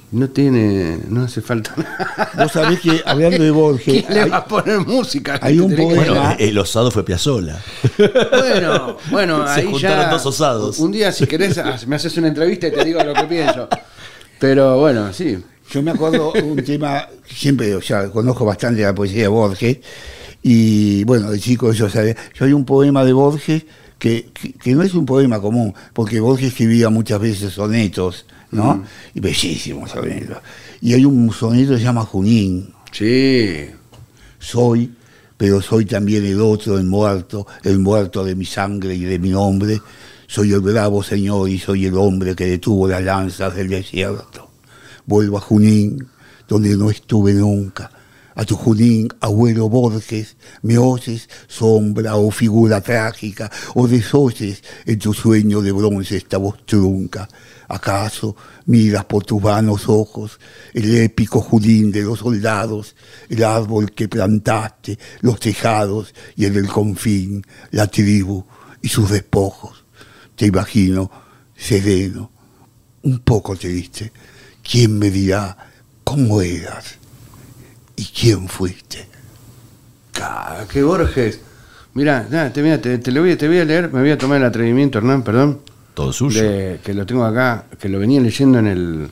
[0.09, 2.31] no tiene, no hace falta nada.
[2.37, 4.05] Vos sabés que hablando de Borges.
[4.07, 5.39] ¿Quién le va a poner música?
[5.41, 6.33] Hay un poema.
[6.39, 7.61] el osado fue Piazzola.
[7.97, 10.09] Bueno, bueno, ahí ya.
[10.09, 10.79] dos osados.
[10.79, 13.67] Un día, si querés, me haces una entrevista y te digo lo que pienso.
[14.39, 15.37] Pero bueno, sí.
[15.69, 19.77] Yo me acuerdo un tema, siempre, o sea, conozco bastante la poesía de Borges,
[20.43, 23.65] y bueno, de chico yo sabía, yo hay un poema de Borges
[23.97, 24.29] que,
[24.65, 28.75] no es un poema común, porque Borges escribía muchas veces sonetos, ¿no?
[28.75, 28.83] Mm.
[29.15, 30.37] Y bellísimos sonetos.
[30.81, 32.73] Y hay un soneto que se llama Junín.
[32.91, 33.65] Sí.
[34.39, 34.93] Soy,
[35.35, 39.29] pero soy también el otro, el muerto, el muerto de mi sangre y de mi
[39.29, 39.81] nombre.
[40.27, 44.51] Soy el bravo señor y soy el hombre que detuvo las lanzas del desierto.
[45.05, 46.07] Vuelvo a Junín,
[46.47, 47.89] donde no estuve nunca
[48.37, 55.11] a tu Junín, abuelo Borges, me oyes, sombra o figura trágica, o desoyes en tu
[55.11, 57.27] sueño de bronce esta voz trunca.
[57.67, 58.35] ¿Acaso
[58.67, 60.39] miras por tus vanos ojos
[60.75, 62.95] el épico Junín de los soldados,
[63.27, 68.45] el árbol que plantaste, los tejados y en el confín la tribu
[68.83, 69.83] y sus despojos?
[70.35, 71.09] Te imagino
[71.57, 72.31] sereno,
[73.01, 74.11] un poco triste.
[74.61, 75.57] ¿Quién me dirá
[76.03, 76.99] cómo eras?
[77.97, 79.05] ¿Y quién fuiste?
[80.71, 81.41] ¡Qué Borges!
[81.93, 85.23] Mira, te, lo voy, te voy a leer, me voy a tomar el atrevimiento, Hernán,
[85.23, 85.59] perdón.
[85.95, 86.39] Todo suyo.
[86.39, 89.09] que lo tengo acá, que lo venía leyendo en el,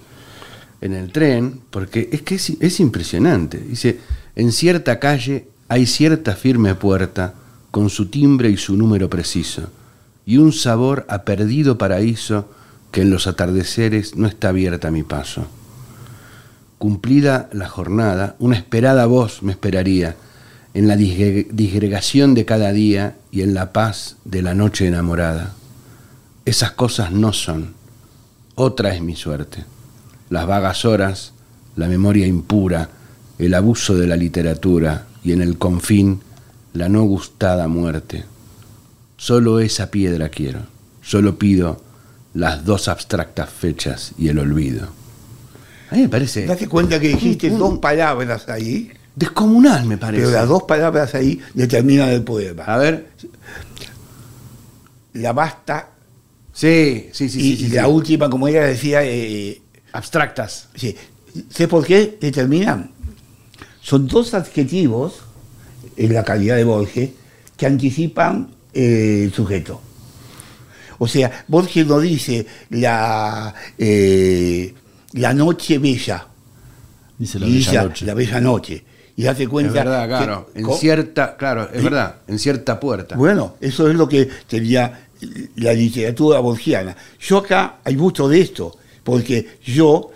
[0.81, 3.57] en el tren, porque es que es, impresionante.
[3.57, 3.99] Dice,
[4.35, 7.33] en cierta calle hay cierta firme puerta,
[7.71, 9.63] con su timbre y su número preciso,
[10.27, 12.49] y un sabor a perdido paraíso
[12.91, 15.47] que en los atardeceres no está abierta a mi paso.
[16.77, 20.15] Cumplida la jornada, una esperada voz me esperaría
[20.73, 25.53] en la disgregación de cada día y en la paz de la noche enamorada.
[26.43, 27.73] Esas cosas no son.
[28.55, 29.63] Otra es mi suerte.
[30.29, 31.31] Las vagas horas,
[31.77, 32.89] la memoria impura,
[33.37, 36.21] el abuso de la literatura y en el confín
[36.73, 38.25] la no gustada muerte.
[39.15, 40.59] Solo esa piedra quiero.
[41.01, 41.81] Solo pido
[42.33, 44.89] las dos abstractas fechas y el olvido.
[45.91, 46.45] A mí me parece.
[46.45, 48.91] Date cuenta que dijiste dos palabras ahí.
[49.15, 50.23] Descomunal, me parece.
[50.23, 52.63] Pero las dos palabras ahí determinan el poema.
[52.63, 53.07] A ver.
[55.13, 55.89] La basta.
[56.51, 57.65] Sí, sí, sí.
[57.65, 59.03] Y, la última, como ella decía.
[59.03, 59.61] Eh,
[59.93, 60.69] Abstractas.
[60.75, 60.95] Sí.
[61.49, 62.91] ¿Sé por qué determinan?
[63.81, 65.21] Son dos adjetivos
[65.95, 67.11] en la calidad de Borges
[67.55, 69.81] que anticipan eh, el sujeto.
[70.97, 73.53] O sea, Borges no dice la.
[73.77, 74.73] Eh,
[75.15, 76.27] la noche bella.
[77.17, 78.05] Dice la bella noche.
[78.05, 78.85] La bella noche.
[79.17, 79.79] Y hace cuenta.
[79.79, 80.49] Es verdad, claro.
[80.53, 83.15] en cierta, claro, es verdad, en cierta puerta.
[83.15, 85.07] Bueno, eso es lo que tenía
[85.55, 86.95] la literatura borgiana.
[87.19, 90.11] Yo acá hay mucho de esto, porque yo,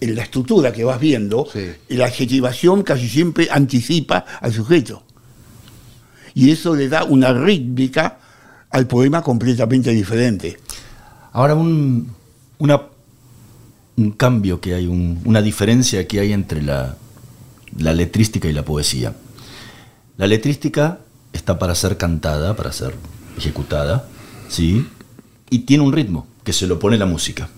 [0.00, 1.46] en la estructura que vas viendo,
[1.88, 5.04] la adjetivación casi siempre anticipa al sujeto.
[6.34, 8.18] Y eso le da una rítmica
[8.70, 10.58] al poema completamente diferente.
[11.32, 12.12] Ahora, un,
[12.58, 12.82] una
[13.96, 16.96] un cambio que hay, una diferencia que hay entre la,
[17.76, 19.14] letrística y la poesía.
[20.16, 21.00] La letrística
[21.32, 22.94] está para ser cantada, para ser
[23.36, 24.08] ejecutada,
[24.48, 24.86] ¿sí?
[25.50, 27.48] Y tiene un ritmo que se lo pone la música.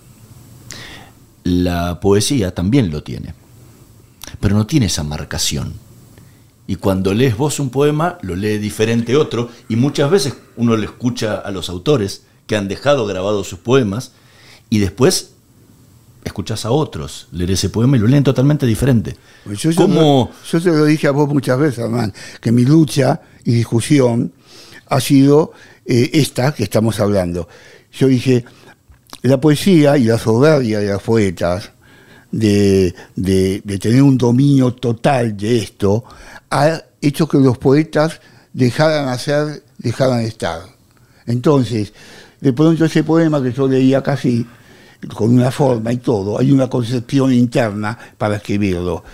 [1.45, 3.35] La poesía también lo tiene,
[4.41, 5.75] pero no tiene esa marcación.
[6.67, 10.85] Y cuando lees vos un poema, lo lee diferente otro, y muchas veces uno le
[10.85, 14.13] escucha a los autores que han dejado grabados sus poemas,
[14.69, 15.33] y después
[16.25, 19.17] escuchás a otros leer ese poema y lo leen totalmente diferente.
[19.45, 23.53] Pues yo, yo te lo dije a vos muchas veces, Hernán, que mi lucha y
[23.53, 24.33] discusión
[24.87, 25.53] ha sido
[25.85, 27.49] eh, esta que estamos hablando.
[27.93, 28.45] Yo dije,
[29.23, 31.73] la poesía y la soberbia de los poetas,
[32.31, 32.95] de,
[33.81, 36.05] tener un dominio total de esto,
[36.51, 38.21] ha hecho que los poetas
[38.53, 40.61] dejaran hacer, dejaran estar.
[41.27, 41.93] Entonces,
[42.41, 44.47] de pronto ese poema que yo leía casi
[45.15, 49.05] con una forma y todo, hay una concepción interna para escribirlo.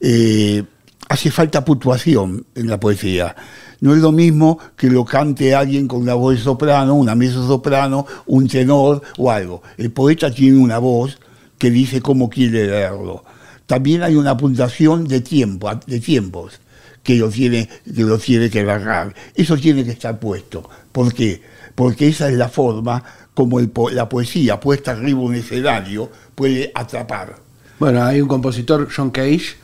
[0.00, 0.62] Eh,
[1.08, 3.34] hace falta puntuación en la poesía.
[3.80, 8.06] No es lo mismo que lo cante alguien con una voz soprano, una mesa soprano,
[8.26, 9.62] un tenor o algo.
[9.76, 11.18] El poeta tiene una voz
[11.58, 13.24] que dice cómo quiere leerlo.
[13.66, 16.60] También hay una puntuación de tiempo, de tiempos
[17.02, 19.14] que lo tiene que lo tiene que agarrar.
[19.34, 20.68] Eso tiene que estar puesto.
[20.90, 21.42] ¿Por qué?
[21.74, 23.04] Porque esa es la forma
[23.36, 27.36] como la poesía puesta arriba de un escenario puede atrapar.
[27.78, 29.56] Bueno, hay un compositor, John Cage,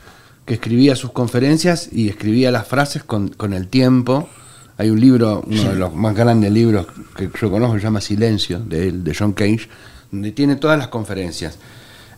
[0.45, 4.29] que escribía sus conferencias y escribía las frases con, el tiempo.
[4.77, 6.85] Hay un libro, uno de los más grandes libros
[7.17, 9.67] que yo conozco, se llama Silencio, de, de John Cage,
[10.11, 11.57] donde tiene todas las conferencias.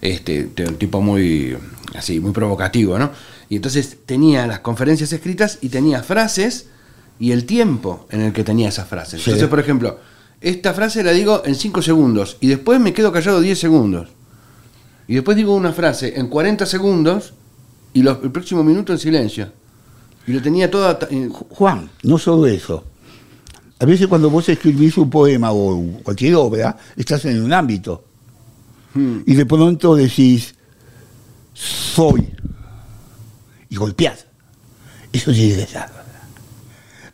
[0.02, 1.58] Este, un tipo muy,
[1.96, 3.12] así, muy provocativo, ¿no?
[3.48, 6.68] Y entonces tenía las conferencias escritas y tenía frases
[7.18, 9.26] y el tiempo en el que tenía esas frases.
[9.26, 9.98] Entonces, por ejemplo,
[10.46, 14.10] esta frase la digo en 5 segundos y después me quedo callado 10 segundos.
[15.08, 17.34] Y después digo una frase en 40 segundos
[17.94, 19.52] y el próximo minuto en silencio.
[20.28, 21.00] Y lo tenía toda...
[21.50, 22.84] Juan, no solo eso.
[23.80, 28.04] A veces cuando vos escribís un poema o cualquier obra, estás en un ámbito.
[28.94, 29.22] Hmm.
[29.26, 30.54] Y de pronto decís,
[31.54, 32.30] soy.
[33.70, 34.28] Y golpeás.
[35.12, 36.06] Eso que estar.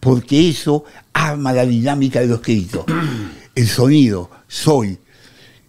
[0.02, 0.84] Porque eso
[1.14, 2.86] arma la dinámica de lo escrito.
[3.56, 5.00] El sonido, soy.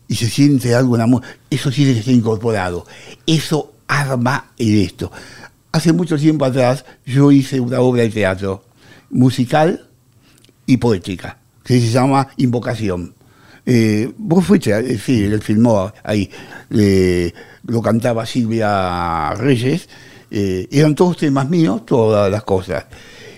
[0.08, 1.22] Y se siente algo en amor.
[1.48, 2.84] Eso tiene que estar incorporado.
[3.24, 5.12] Eso arma el esto.
[5.70, 8.64] Hace mucho tiempo atrás yo hice una obra de teatro
[9.10, 9.88] musical
[10.66, 13.14] y poética, que se llama Invocación.
[13.64, 16.28] Eh, vos fuiste, eh, sí, él filmó ahí,
[17.64, 19.88] lo cantaba Silvia Reyes,
[20.30, 22.86] eh, eran todos temas míos, todas las cosas.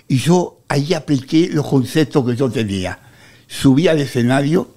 [0.09, 2.99] Y yo ahí apliqué los conceptos que yo tenía.
[3.47, 4.71] Subía al escenario,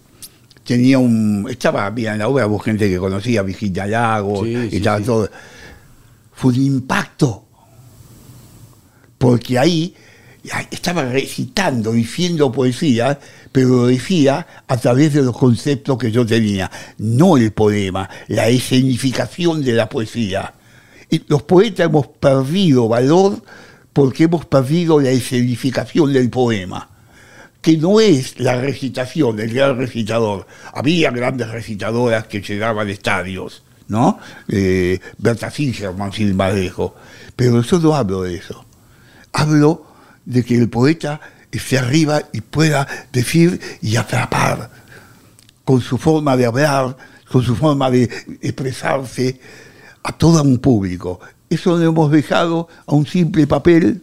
[0.64, 1.48] tenía un.
[1.50, 5.30] Estaba bien en la obra, hubo gente que conocía, Virginia Lago, y estaba todo.
[6.34, 7.44] Fue un impacto.
[9.18, 9.96] Porque ahí
[10.70, 13.20] estaba recitando, diciendo poesía,
[13.52, 16.70] pero lo decía a través de los conceptos que yo tenía,
[17.00, 20.54] no el poema, la escenificación de la poesía.
[21.10, 23.42] Y los poetas hemos perdido valor
[23.98, 26.88] porque hemos perdido la escenificación del poema,
[27.60, 30.46] que no es la recitación del gran recitador.
[30.72, 34.20] Había grandes recitadoras que llegaban a estadios, ¿no?
[34.50, 36.54] Eh, Berta Fincherman, sin más
[37.36, 38.64] Pero yo no hablo de eso.
[39.34, 39.88] Hablo
[40.26, 41.20] de que el poeta
[41.52, 44.70] esté arriba y pueda decir y atrapar
[45.66, 46.96] con su forma de hablar,
[47.32, 48.04] con su forma de
[48.44, 49.40] expresarse
[50.04, 51.20] a todo un público.
[51.50, 54.02] Eso lo hemos dejado a un simple papel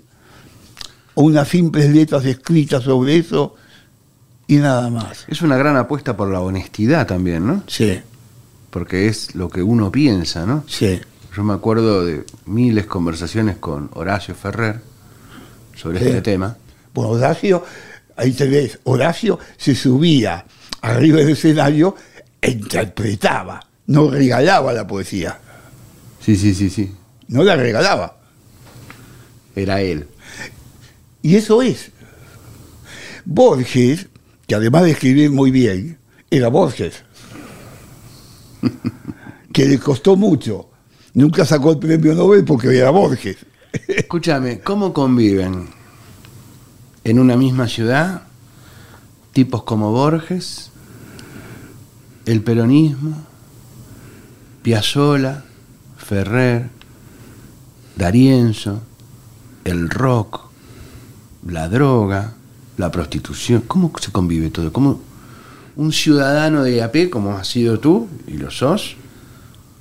[1.15, 3.55] o unas simples letras escritas sobre eso
[4.47, 5.25] y nada más.
[5.29, 7.63] Es una gran apuesta por la honestidad también, ¿no?
[7.67, 8.01] Sí.
[8.71, 10.65] Porque es lo que uno piensa, ¿no?
[10.67, 11.01] Sí.
[11.37, 14.81] Yo me acuerdo de miles conversaciones con Horacio Ferrer,
[15.75, 16.57] sobre este tema.
[16.93, 17.65] Bueno, Horacio,
[18.17, 20.45] ahí te ves, Horacio se subía
[20.81, 21.97] arriba del escenario
[22.41, 25.39] e interpretaba, no regalaba la poesía.
[26.21, 26.93] Sí, sí, sí, sí.
[27.29, 28.17] No la regalaba.
[29.55, 30.09] Era él.
[31.23, 31.91] Y eso es.
[33.25, 34.09] Borges,
[34.47, 35.99] que además de escribir muy bien,
[36.31, 37.03] era Borges.
[39.53, 40.69] que le costó mucho.
[41.15, 43.37] Nunca sacó el premio Nobel porque era Borges.
[43.89, 45.69] Escúchame, ¿cómo conviven
[47.05, 48.23] en una misma ciudad
[49.35, 50.71] tipos como Borges,
[52.25, 53.17] el peronismo,
[54.63, 55.45] Piazzola,
[55.99, 56.71] Ferrer,
[57.97, 58.83] Darienzo,
[59.65, 60.41] el rock,
[61.47, 62.35] la droga,
[62.77, 63.63] la prostitución?
[63.67, 64.73] ¿Cómo se convive todo?
[64.73, 65.01] ¿Cómo
[65.77, 68.97] un ciudadano de AP, como has sido tú y lo sos,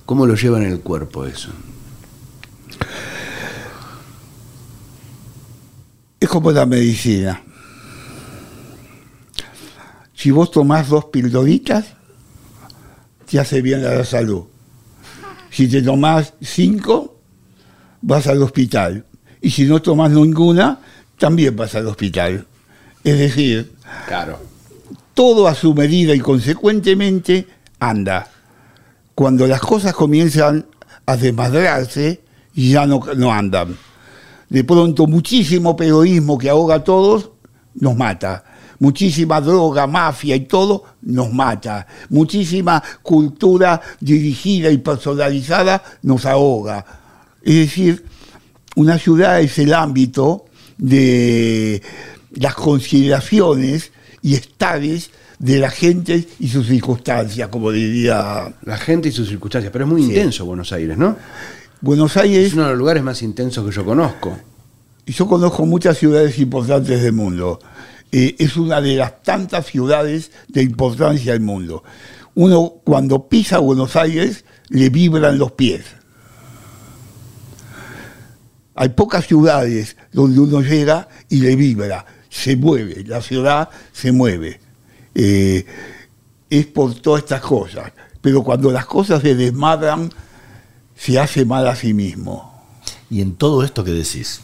[0.06, 1.49] cómo lo lleva en el cuerpo eso?
[6.19, 7.41] Es como la medicina.
[10.15, 11.86] Si vos tomás dos pildoritas,
[13.30, 14.43] te hace bien a la salud.
[15.49, 17.12] Si te tomás cinco,
[18.03, 19.05] vas al hospital.
[19.41, 20.79] Y si no tomás ninguna,
[21.17, 22.45] también vas al hospital.
[23.03, 23.73] Es decir,
[24.07, 24.39] claro.
[25.15, 27.47] todo a su medida y consecuentemente
[27.79, 28.27] anda.
[29.15, 30.67] Cuando las cosas comienzan
[31.05, 32.21] a desmadrarse,
[32.53, 33.75] ya no, no andan
[34.53, 37.31] de pronto muchísimo periodismo que ahoga a todos
[37.73, 38.43] nos mata.
[38.77, 41.87] Muchísima droga, mafia y todo nos mata.
[42.09, 46.85] Muchísima cultura dirigida y personalizada nos ahoga.
[47.43, 48.06] Es decir,
[48.75, 50.45] una ciudad es el ámbito
[50.77, 51.82] de
[52.32, 58.53] las consideraciones y estados de la gente y sus circunstancias, como diría...
[58.63, 61.17] La gente y sus circunstancias, pero es muy intenso Buenos Aires, ¿no?
[61.82, 62.47] Buenos Aires...
[62.47, 64.38] Es uno de los lugares más intensos que yo conozco.
[65.06, 67.60] Yo conozco muchas ciudades importantes del mundo.
[68.12, 71.84] Eh, es una de las tantas ciudades de importancia del mundo.
[72.36, 75.84] Uno cuando pisa Buenos Aires le vibran los pies.
[78.76, 84.59] Hay pocas ciudades donde uno llega y le vibra, se mueve, la ciudad se mueve.
[85.13, 85.65] Eh,
[86.49, 87.91] es por todas estas cosas.
[88.21, 90.09] Pero cuando las cosas se desmadran,
[90.95, 92.63] se hace mal a sí mismo.
[93.09, 94.41] Y en todo esto que decís,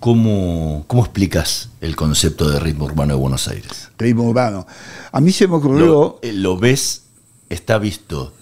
[0.00, 3.90] ¿cómo, ¿cómo explicas el concepto de ritmo urbano de Buenos Aires?
[3.98, 4.66] Ritmo urbano.
[5.12, 5.86] A mí se me ocurrió...
[5.86, 7.04] ¿Lo, eh, lo ves,
[7.48, 8.34] está visto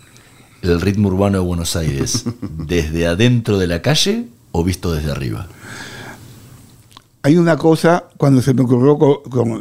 [0.62, 5.48] el ritmo urbano de Buenos Aires desde adentro de la calle o visto desde arriba?
[7.22, 8.96] Hay una cosa, cuando se me ocurrió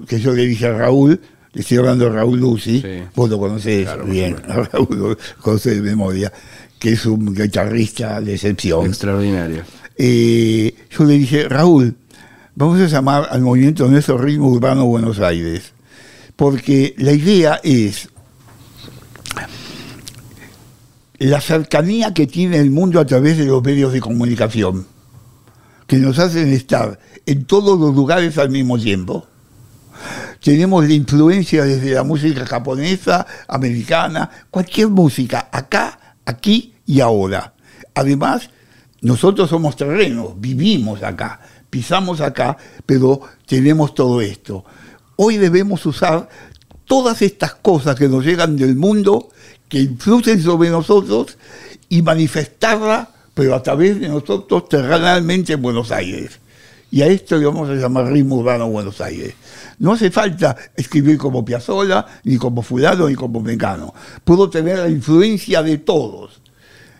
[0.05, 1.19] que yo le dije a Raúl,
[1.53, 2.83] le estoy hablando de Raúl Lucy,
[3.15, 6.31] vos lo conocés bien, Raúl lo conocés de memoria,
[6.77, 8.85] que es un guitarrista de excepción.
[8.85, 9.63] Extraordinario.
[9.97, 11.95] Eh, yo le dije, Raúl,
[12.55, 15.73] vamos a llamar al movimiento nuestro ritmo urbano Buenos Aires,
[16.35, 18.09] porque la idea es
[21.29, 24.85] la cercanía que tiene el mundo a través de los medios de comunicación,
[25.87, 29.25] que nos hacen estar en todos los lugares al mismo tiempo.
[30.41, 37.53] Tenemos la influencia desde la música japonesa, americana, cualquier música, acá, aquí y ahora.
[37.95, 38.49] Además,
[39.01, 44.65] nosotros somos terrenos, vivimos acá, pisamos acá, pero tenemos todo esto.
[45.15, 46.27] Hoy debemos usar
[46.85, 49.29] todas estas cosas que nos llegan del mundo,
[49.73, 51.35] que influyen sobre nosotros
[51.89, 56.39] y manifestarla, pero a través de nosotros terrenalmente en Buenos Aires.
[56.91, 59.33] Y a esto le vamos a llamar ritmo urbano Buenos Aires.
[59.79, 63.95] No hace falta escribir como Piazzolla, ni como fulano, ni como Mecano.
[64.23, 66.39] Puedo tener la influencia de todos,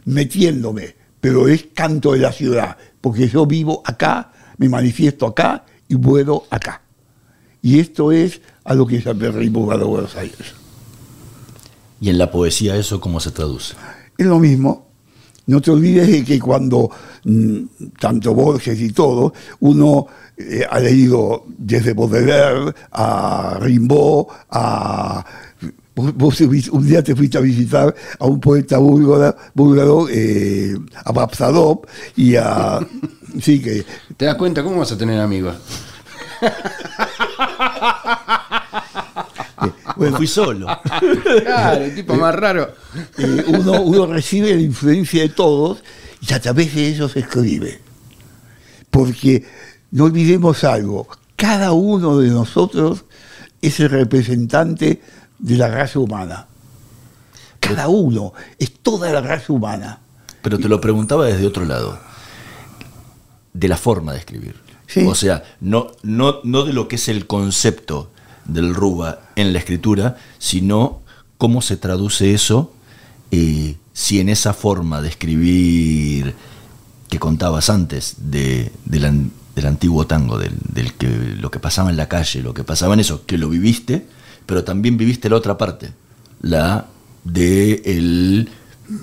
[0.05, 5.93] metiéndome pero es canto de la ciudad, porque yo vivo acá, me manifiesto acá y
[5.93, 6.82] vuelo acá.
[7.61, 10.62] Y esto es a lo que se ritmo de Buenos Aires.
[12.04, 13.76] ¿Y en la poesía eso cómo se traduce?
[14.18, 14.88] Es lo mismo.
[15.45, 16.91] No te olvides de que cuando
[17.24, 17.60] mm,
[17.97, 25.26] tanto Borges y todo, uno eh, ha leído desde Baudelaire a Rimbaud, a
[25.95, 30.76] Vos, un día te fuiste a visitar a un poeta búlgaro, eh,
[31.06, 31.86] a Babsadov
[32.18, 32.86] y a...
[33.41, 33.86] sí, que...
[34.18, 34.62] ¿Te das cuenta?
[34.62, 35.56] ¿Cómo vas a tener amigos?
[39.96, 40.68] bueno, fui solo.
[41.44, 42.74] Claro, el tipo más raro.
[43.18, 45.84] Eh, uno, uno recibe la influencia de todos
[46.28, 47.82] y a través de ellos escribe.
[48.89, 49.46] Porque
[49.91, 53.06] no olvidemos algo, cada uno de nosotros
[53.62, 55.02] es el representante
[55.39, 56.48] de la raza humana.
[57.60, 60.00] Cada uno, es toda la raza humana.
[60.41, 61.98] Pero te lo preguntaba desde otro lado,
[63.54, 64.56] de la forma de escribir.
[65.08, 68.12] O sea, no, no, no de lo que es el concepto
[68.46, 71.02] del Ruba en la escritura, sino
[71.38, 72.74] cómo se traduce eso,
[73.32, 76.36] eh, si en esa forma de escribir
[77.10, 82.08] que contabas antes de, del antiguo tango, del, del, que lo que pasaba en la
[82.08, 84.06] calle, lo que pasaba en eso, que lo viviste,
[84.46, 85.91] pero también viviste la otra parte,
[86.41, 86.88] la
[87.24, 88.50] de el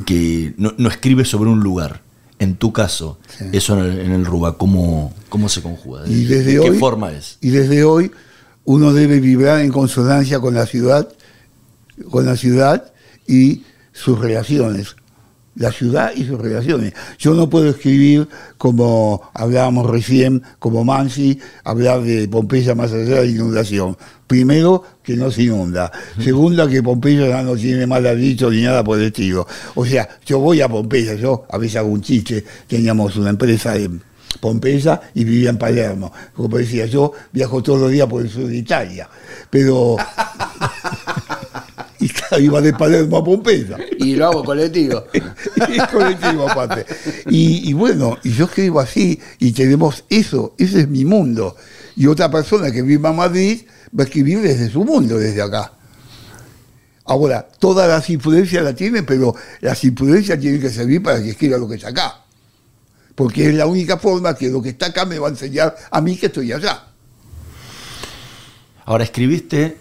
[0.07, 2.03] que no, escribe sobre un lugar.
[2.39, 3.19] En tu caso,
[3.53, 6.05] eso en el, Ruba, ¿cómo, ¿cómo se conjuga?
[6.05, 7.37] ¿De, y desde qué forma es?
[7.43, 8.11] Y desde hoy
[8.71, 11.09] uno debe vibrar en consonancia con la ciudad,
[12.09, 12.93] con la ciudad
[13.27, 14.95] y sus relaciones
[15.57, 16.95] la ciudad y sus relaciones.
[17.19, 23.27] Yo no puedo escribir como hablábamos recién, como Mansi, hablar de Pompeya más allá de
[23.27, 23.97] la inundación.
[24.27, 25.91] Primero, que no se inunda.
[26.23, 29.47] Segunda, que Pompeya ya no tiene mal dicho ni nada por el estilo.
[29.75, 33.77] O sea, yo voy a Pompeya, yo a veces hago un chiste, teníamos una empresa
[33.77, 34.01] en
[34.39, 36.13] Pompeya y vivía en Palermo.
[36.35, 39.09] Como decía, yo viajo todos los días por el sur de Italia.
[39.51, 39.97] Pero
[42.39, 43.77] y iba de Palermo a Pompeya.
[43.99, 45.05] Y lo hago colectivo.
[45.13, 46.87] y colectivo aparte.
[47.29, 51.57] Y, bueno, y yo escribo así, y tenemos eso, ese es mi mundo.
[51.97, 53.63] Y otra persona que vive en Madrid
[53.99, 55.73] va a escribir desde su mundo, desde acá.
[57.05, 61.59] Ahora, todas las influencias las tiene, pero las influencias tienen que servir para que escriba
[61.59, 62.25] lo que está acá.
[63.21, 66.01] Porque es la única forma que lo que está acá me va a enseñar a
[66.01, 66.87] mí que estoy allá.
[68.87, 69.77] Ahora escribiste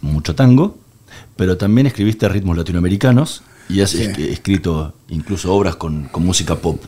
[0.00, 0.76] mucho tango,
[1.36, 6.82] pero también escribiste ritmos latinoamericanos y has escrito incluso obras con, música pop.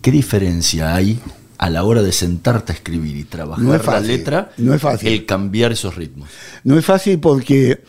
[0.00, 1.18] ¿Qué diferencia hay
[1.58, 5.08] a la hora de sentarte a escribir y trabajar la letra, no es fácil.
[5.08, 6.28] el cambiar esos ritmos?
[6.62, 7.82] No es fácil porque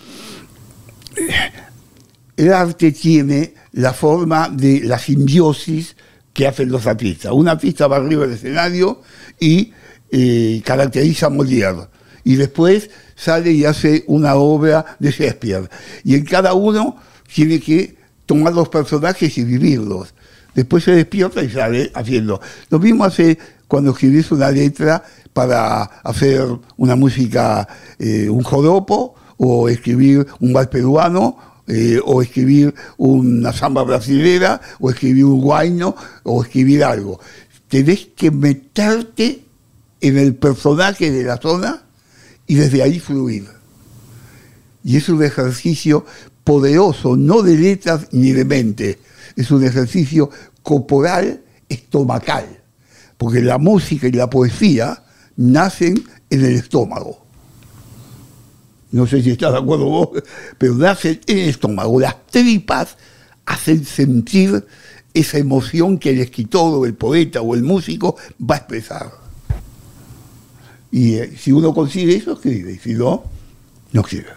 [2.35, 5.95] el arte tiene la forma de la simbiosis
[6.37, 7.31] que hacen los artistas.
[7.31, 9.01] Un artista va arriba del escenario
[9.39, 9.73] y
[10.11, 11.87] eh, caracteriza a Molière.
[12.23, 15.67] Y después sale y hace una obra de Shakespeare.
[16.03, 16.97] Y en cada uno
[17.33, 17.95] tiene que
[18.27, 20.13] tomar los personajes y vivirlos.
[20.53, 22.39] Después se despierta y sale haciendo.
[22.69, 26.45] Lo mismo hace cuando escribís una letra para hacer
[26.77, 27.67] una música,
[27.97, 31.37] eh, un joropo, o escribir un vals peruano,
[31.67, 37.19] eh, o escribir una samba brasilera, o escribir un guayno, o escribir algo.
[37.67, 39.43] Tenés que meterte
[39.99, 41.83] en el personaje de la zona
[42.45, 43.47] y desde ahí fluir.
[44.83, 46.05] Y es un ejercicio
[46.45, 48.99] poderoso, no de letras ni de mente,
[49.35, 50.29] es un ejercicio
[50.63, 52.45] corporal, estomacal,
[53.17, 55.03] porque la música y la poesía
[55.35, 57.26] nacen en el estómago.
[58.91, 60.09] No sé si estás de acuerdo vos,
[60.57, 61.99] pero en el estómago.
[61.99, 62.97] Las tripas
[63.45, 64.65] hacen sentir
[65.13, 69.11] esa emoción que el escritor o el poeta o el músico va a expresar.
[70.91, 72.73] Y eh, si uno consigue eso, escribe.
[72.73, 73.23] Y si no,
[73.91, 74.27] no escribe.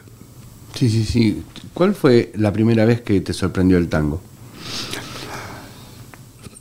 [0.75, 1.43] Sí, sí, sí.
[1.75, 4.21] ¿Cuál fue la primera vez que te sorprendió el tango?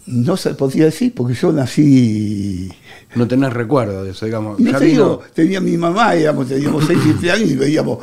[0.06, 2.72] No se podía decir, porque yo nací.
[3.16, 4.60] No tenés recuerdo de eso, digamos.
[4.60, 8.00] No te tenía mi mamá, digamos, teníamos 6, 7 años y veíamos.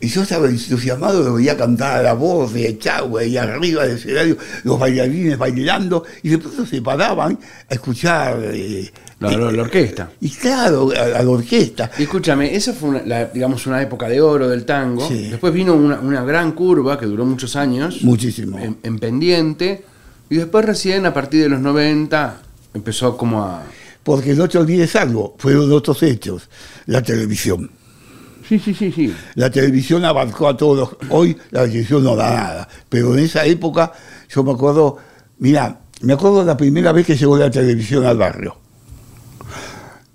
[0.00, 3.96] Y yo estaba entusiasmado, lo veía cantar a la voz de Chagüe y arriba del
[3.96, 7.38] escenario, los bailarines bailando, y de pronto se paraban
[7.68, 8.40] a escuchar.
[8.44, 8.90] Eh,
[9.20, 10.10] la, orquesta.
[10.20, 11.90] Y claro, a, la orquesta.
[11.98, 15.08] Y escúchame, esa fue, una, digamos, una época de oro del tango.
[15.08, 18.02] Después vino una, gran curva que duró muchos años.
[18.02, 18.58] Muchísimo.
[18.60, 19.84] en pendiente
[20.30, 22.42] y después recién, a partir de los 90,
[22.74, 23.62] empezó como a...
[24.02, 26.48] Porque no te olvides algo, fueron otros hechos,
[26.86, 27.70] la televisión.
[28.48, 29.14] Sí, sí, sí, sí.
[29.34, 30.96] La televisión abarcó a todos.
[31.10, 32.68] Hoy la televisión no da nada.
[32.88, 33.92] Pero en esa época,
[34.30, 34.96] yo me acuerdo,
[35.38, 38.56] mira, me acuerdo la primera vez que llegó la televisión al barrio.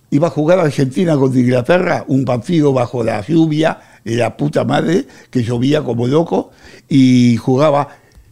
[0.09, 5.07] Iba a jugar Argentina contra Inglaterra, un partido bajo la lluvia de la puta madre,
[5.29, 6.51] que llovía como loco,
[6.88, 7.88] y jugaba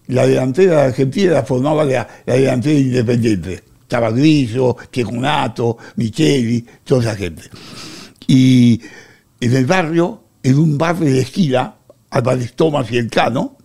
[0.07, 3.63] la delantera de Argentina la formaba la, delantera independiente.
[3.91, 7.43] Estaba Grillo, Checunato, Micheli, toda esa gente.
[8.25, 8.81] Y
[9.37, 11.75] en el barrio, en un bar de esquina,
[12.09, 13.57] Álvarez Tomás y el Cano,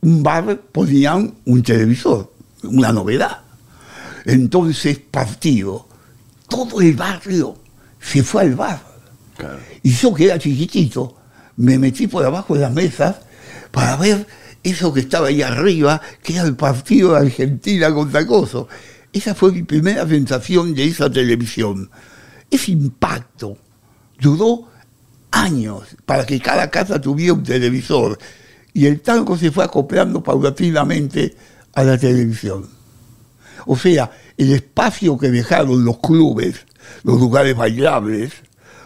[0.00, 2.32] un bar ponían un televisor,
[2.64, 3.42] una novedad.
[4.24, 5.86] Entonces, partido,
[6.48, 7.56] todo el barrio
[8.00, 8.82] se fue al bar.
[9.84, 11.18] Y yo que era chiquitito,
[11.58, 13.20] me metí por abajo de las mesas
[13.70, 14.26] para ver
[14.64, 18.66] eso que estaba ahí arriba, que era el partido de Argentina contra Coso.
[19.12, 21.90] Esa fue mi primera sensación de esa televisión.
[22.50, 23.58] Ese impacto
[24.20, 24.68] duró
[25.32, 28.18] años para que cada casa tuviera un televisor
[28.72, 31.36] y el tango se fue acoplando paulatinamente
[31.74, 32.68] a la televisión.
[33.66, 36.66] O sea, el espacio que dejaron los clubes,
[37.02, 38.32] los lugares bailables,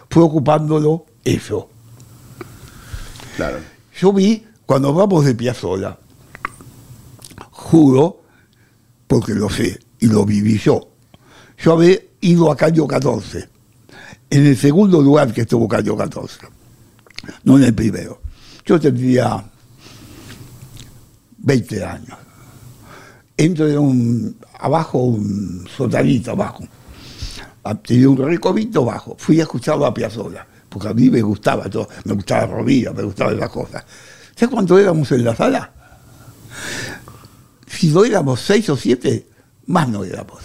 [0.09, 1.69] fue ocupándolo eso.
[3.35, 3.59] Claro.
[3.99, 5.99] Yo vi cuando vamos de Piazzola,
[7.51, 8.21] juro,
[9.07, 10.87] porque lo sé y lo viví yo,
[11.57, 13.49] yo había ido a Caño 14,
[14.29, 16.41] en el segundo lugar que estuvo Caño 14,
[17.43, 18.21] no en el primero.
[18.63, 19.43] Yo tendría
[21.37, 22.17] 20 años.
[23.35, 26.63] Entro en un, abajo, un sotanito abajo.
[27.83, 29.15] Tenía un recobito abajo.
[29.17, 31.89] Fui a escucharlo a Piazzola, porque a mí me gustaba todo.
[32.03, 33.83] Me gustaba Rovira, me gustaba esas cosas.
[34.35, 35.71] ¿Sabes cuánto éramos en la sala?
[37.67, 39.34] Si no éramos seis o siete,
[39.67, 40.43] más no éramos.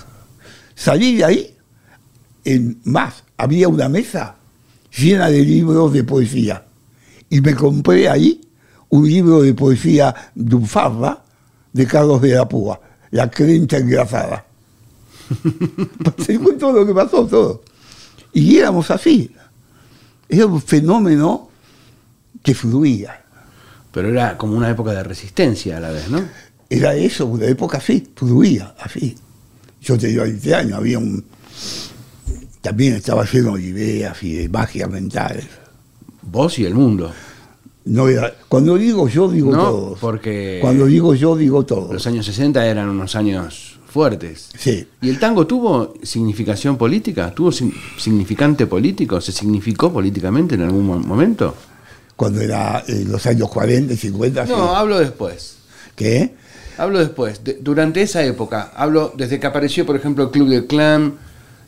[0.74, 1.56] Salí de ahí,
[2.44, 4.36] en más, había una mesa
[4.96, 6.64] llena de libros de poesía.
[7.28, 8.40] Y me compré ahí
[8.88, 11.22] un libro de poesía de un farra
[11.72, 14.44] de Carlos de la Púa, La creencia engrasada.
[16.26, 17.62] Te cuento lo que pasó todo.
[18.32, 19.32] Y éramos así.
[20.28, 21.48] Era un fenómeno
[22.42, 23.20] que fluía
[23.92, 26.22] pero era como una época de resistencia a la vez, ¿no?
[26.70, 29.14] Era eso, una época así, fluía, así.
[29.82, 31.24] Yo tenía 20 años, había un...
[32.60, 35.46] También estaba lleno de ideas y de magias mentales.
[36.22, 37.10] Vos y el mundo.
[37.86, 41.92] No era, cuando digo yo, digo no, Porque cuando digo yo, digo todo.
[41.92, 44.50] Los años 60 eran unos años fuertes.
[44.56, 44.86] Sí.
[45.00, 47.34] ¿Y el tango tuvo significación política?
[47.34, 49.20] ¿Tuvo significante político?
[49.20, 51.54] ¿Se significó políticamente en algún momento?
[52.20, 54.44] cuando era en eh, los años 40 y 50.
[54.44, 55.56] No, hablo después.
[55.96, 56.34] ¿Qué?
[56.78, 57.40] Hablo después.
[57.60, 61.14] durante esa época, hablo desde que apareció, por ejemplo, el Club del Clan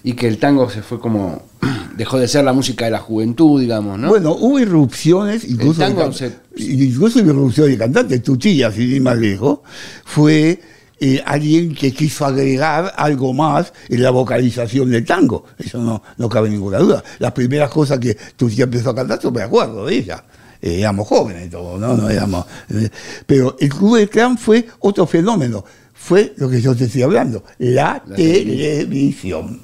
[0.04, 1.42] y que el tango se fue como.
[1.96, 4.08] dejó de ser la música de la juventud, digamos, ¿no?
[4.08, 5.84] Bueno, hubo irrupciones, incluso.
[5.84, 6.32] El tango se...
[6.56, 8.22] Incluso irrupción de cantantes.
[8.22, 9.60] Tu tía, sin ir más lejos,
[10.04, 10.60] fue.
[11.04, 15.46] Eh, alguien que quiso agregar algo más en la vocalización del tango.
[15.58, 17.02] Eso no, no cabe ninguna duda.
[17.18, 20.22] Las primeras cosas que tu tía empezó a cantar, yo me acuerdo de ella.
[20.62, 21.96] Eh, éramos jóvenes todos, ¿no?
[21.96, 22.88] no éramos, eh,
[23.26, 27.42] pero el Club del Clan fue otro fenómeno, fue lo que yo te estoy hablando,
[27.58, 29.60] la, televisión.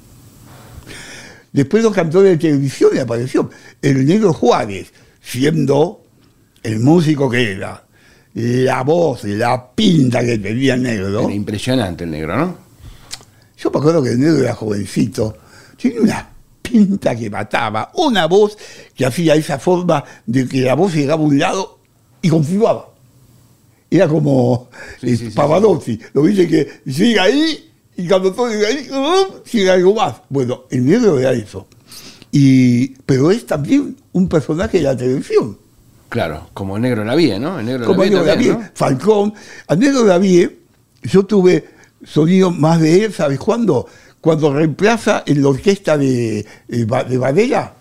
[1.53, 3.49] Después los cantores de televisión y apareció
[3.81, 4.91] el negro Juárez,
[5.21, 6.03] siendo
[6.63, 7.81] el músico que era,
[8.33, 11.23] la voz, la pinta que tenía el negro.
[11.23, 12.57] Era impresionante el negro, ¿no?
[13.57, 15.37] Yo me acuerdo que el negro era jovencito,
[15.81, 16.29] tenía una
[16.69, 18.57] pinta que mataba, una voz
[18.95, 21.79] que hacía esa forma de que la voz llegaba a un lado
[22.21, 22.89] y continuaba.
[23.91, 24.69] Era como
[25.01, 28.87] sí, Pavarotti, lo dice que llega ahí y cuando todo llega ahí,
[29.51, 30.21] llega algo más.
[30.29, 31.67] Bueno, el negro era eso.
[32.31, 35.57] Y, pero es también un personaje de la televisión.
[36.09, 37.59] Claro, como el negro Lavie, ¿no?
[37.59, 39.33] El negro como el negro Lavie, Falcón.
[39.67, 40.59] Al negro Lavie,
[41.03, 41.65] yo tuve
[42.03, 43.87] sonido más de él, ¿sabes cuándo?
[44.21, 47.73] Cuando reemplaza en la orquesta de, de, Badela.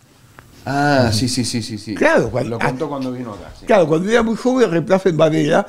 [0.65, 1.79] Ah, sí, sí, sí, sí.
[1.79, 1.95] sí.
[1.95, 3.53] Claro, cuando, lo contó cuando vino acá.
[3.67, 5.67] Claro, cuando era muy joven reemplaza en Badela.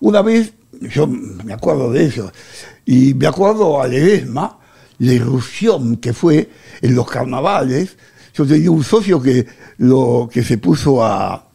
[0.00, 2.32] Una vez, yo me acuerdo de eso,
[2.86, 4.58] y me acuerdo a Ledesma,
[4.98, 6.50] la irrupción que fue
[6.80, 7.96] en los carnavales.
[8.34, 9.46] Yo tenía un socio que,
[9.78, 11.48] lo, que se puso a,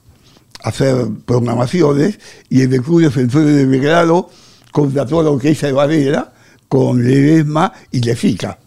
[0.63, 4.29] hacer programaciones y en el Club Defensores de Belgrado
[4.71, 6.32] contrató a la orquesta de Varela
[6.73, 8.57] con Ledesma y Lefica,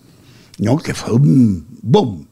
[0.59, 0.79] ¿no?
[0.79, 2.25] que fue un boom.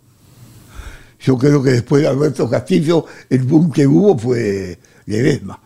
[1.19, 5.61] Yo creo que después de Alberto Castillo, el boom que hubo fue Ledesma.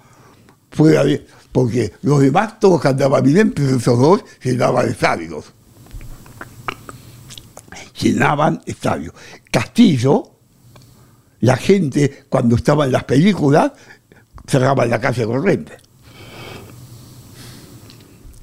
[0.71, 5.45] Fue, porque los demás todos cantaban bien, pero esos dos llenaban estadios.
[8.01, 9.13] Llenaban estadios.
[9.51, 10.31] Castillo,
[11.41, 13.73] la gente cuando estaba en las películas
[14.47, 15.77] cerraba la calle corriente.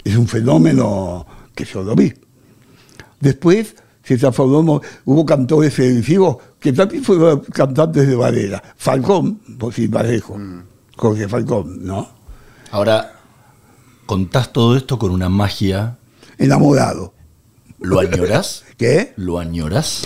[0.03, 2.13] Es un fenómeno que yo lo vi.
[3.19, 8.61] Después se transformó, hubo cantores televisivos que también fueron cantantes de Varela.
[8.77, 10.37] Falcón, por si parejo.
[10.95, 12.07] Jorge Falcón, ¿no?
[12.71, 13.19] Ahora,
[14.05, 15.97] contás todo esto con una magia.
[16.37, 17.13] Enamorado.
[17.79, 18.63] ¿Lo añoras?
[18.77, 19.13] ¿Qué?
[19.15, 20.03] ¿Lo añoras?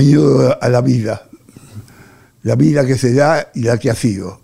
[0.00, 1.28] ido a la vida,
[2.42, 4.40] la vida que se da y la que ha sido.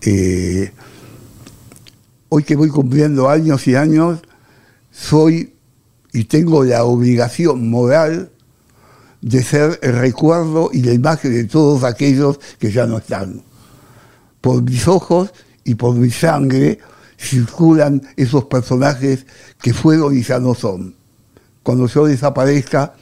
[0.00, 0.72] Eh,
[2.34, 4.18] hoy que voy cumpliendo años y años,
[4.90, 5.54] soy
[6.12, 8.32] y tengo la obligación moral
[9.20, 13.40] de ser el recuerdo y la imagen de todos aquellos que ya no están.
[14.40, 15.32] Por mis ojos
[15.62, 16.80] y por mi sangre
[17.16, 19.26] circulan esos personajes
[19.62, 20.96] que fueron y ya no son.
[21.62, 22.94] Cuando yo desaparezca,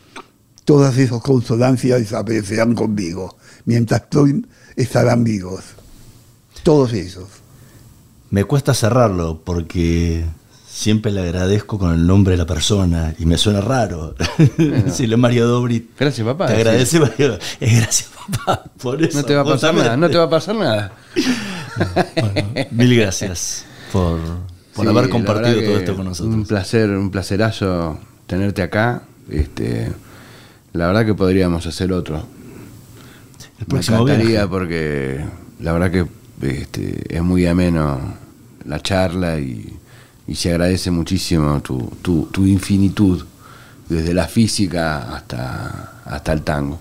[0.66, 3.38] todas esas consonancias desaparecerán conmigo.
[3.64, 5.64] Mientras estoy, estarán vivos.
[6.62, 7.41] Todos esos.
[8.32, 10.24] Me cuesta cerrarlo porque
[10.66, 14.14] siempre le agradezco con el nombre de la persona y me suena raro.
[14.90, 15.90] Si le Mario Dobri.
[16.00, 16.46] Gracias, papá.
[16.46, 17.38] Te agradece, Mario.
[17.60, 18.64] gracias, papá.
[18.80, 19.18] Por eso.
[19.18, 19.98] No te va a pasar nada.
[19.98, 20.92] No te va a pasar nada.
[22.70, 24.18] mil gracias por,
[24.74, 26.34] por haber compartido todo esto con nosotros.
[26.34, 29.02] Un placer, un placerazo tenerte acá.
[29.28, 29.92] Este,
[30.72, 32.24] la verdad que podríamos hacer otro.
[33.66, 35.22] Me encantaría porque
[35.60, 36.06] la verdad que
[36.40, 38.21] este, es muy ameno
[38.66, 39.78] la charla y,
[40.34, 43.22] se agradece muchísimo tu, infinitud,
[43.88, 46.80] desde la física hasta, hasta el tango.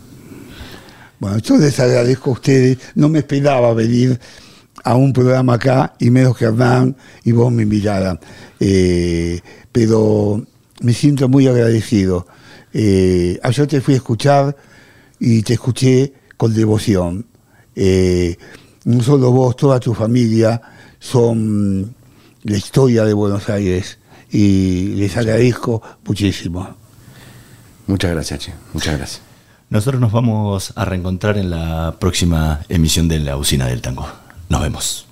[1.20, 2.78] Bueno, yo les agradezco a ustedes.
[2.96, 4.20] No me esperaba venir
[4.84, 8.20] a un programa acá y menos que Hernán y vos me invitaran.
[8.60, 9.40] Eh,
[9.72, 10.44] pero
[10.82, 12.26] me siento muy agradecido.
[12.74, 14.56] Eh, ayer te fui a escuchar
[15.20, 17.26] y te escuché con devoción.
[17.76, 18.36] Eh,
[18.86, 20.62] no solo vos, toda tu familia
[21.02, 21.96] son
[22.44, 23.98] la historia de Buenos Aires
[24.32, 26.76] y les agradezco muchísimo.
[27.88, 28.54] Muchas gracias, Che.
[28.72, 29.22] Muchas gracias.
[29.70, 34.08] Nosotros nos vamos a reencontrar en la próxima emisión de La Usina del Tango.
[34.48, 35.11] Nos vemos.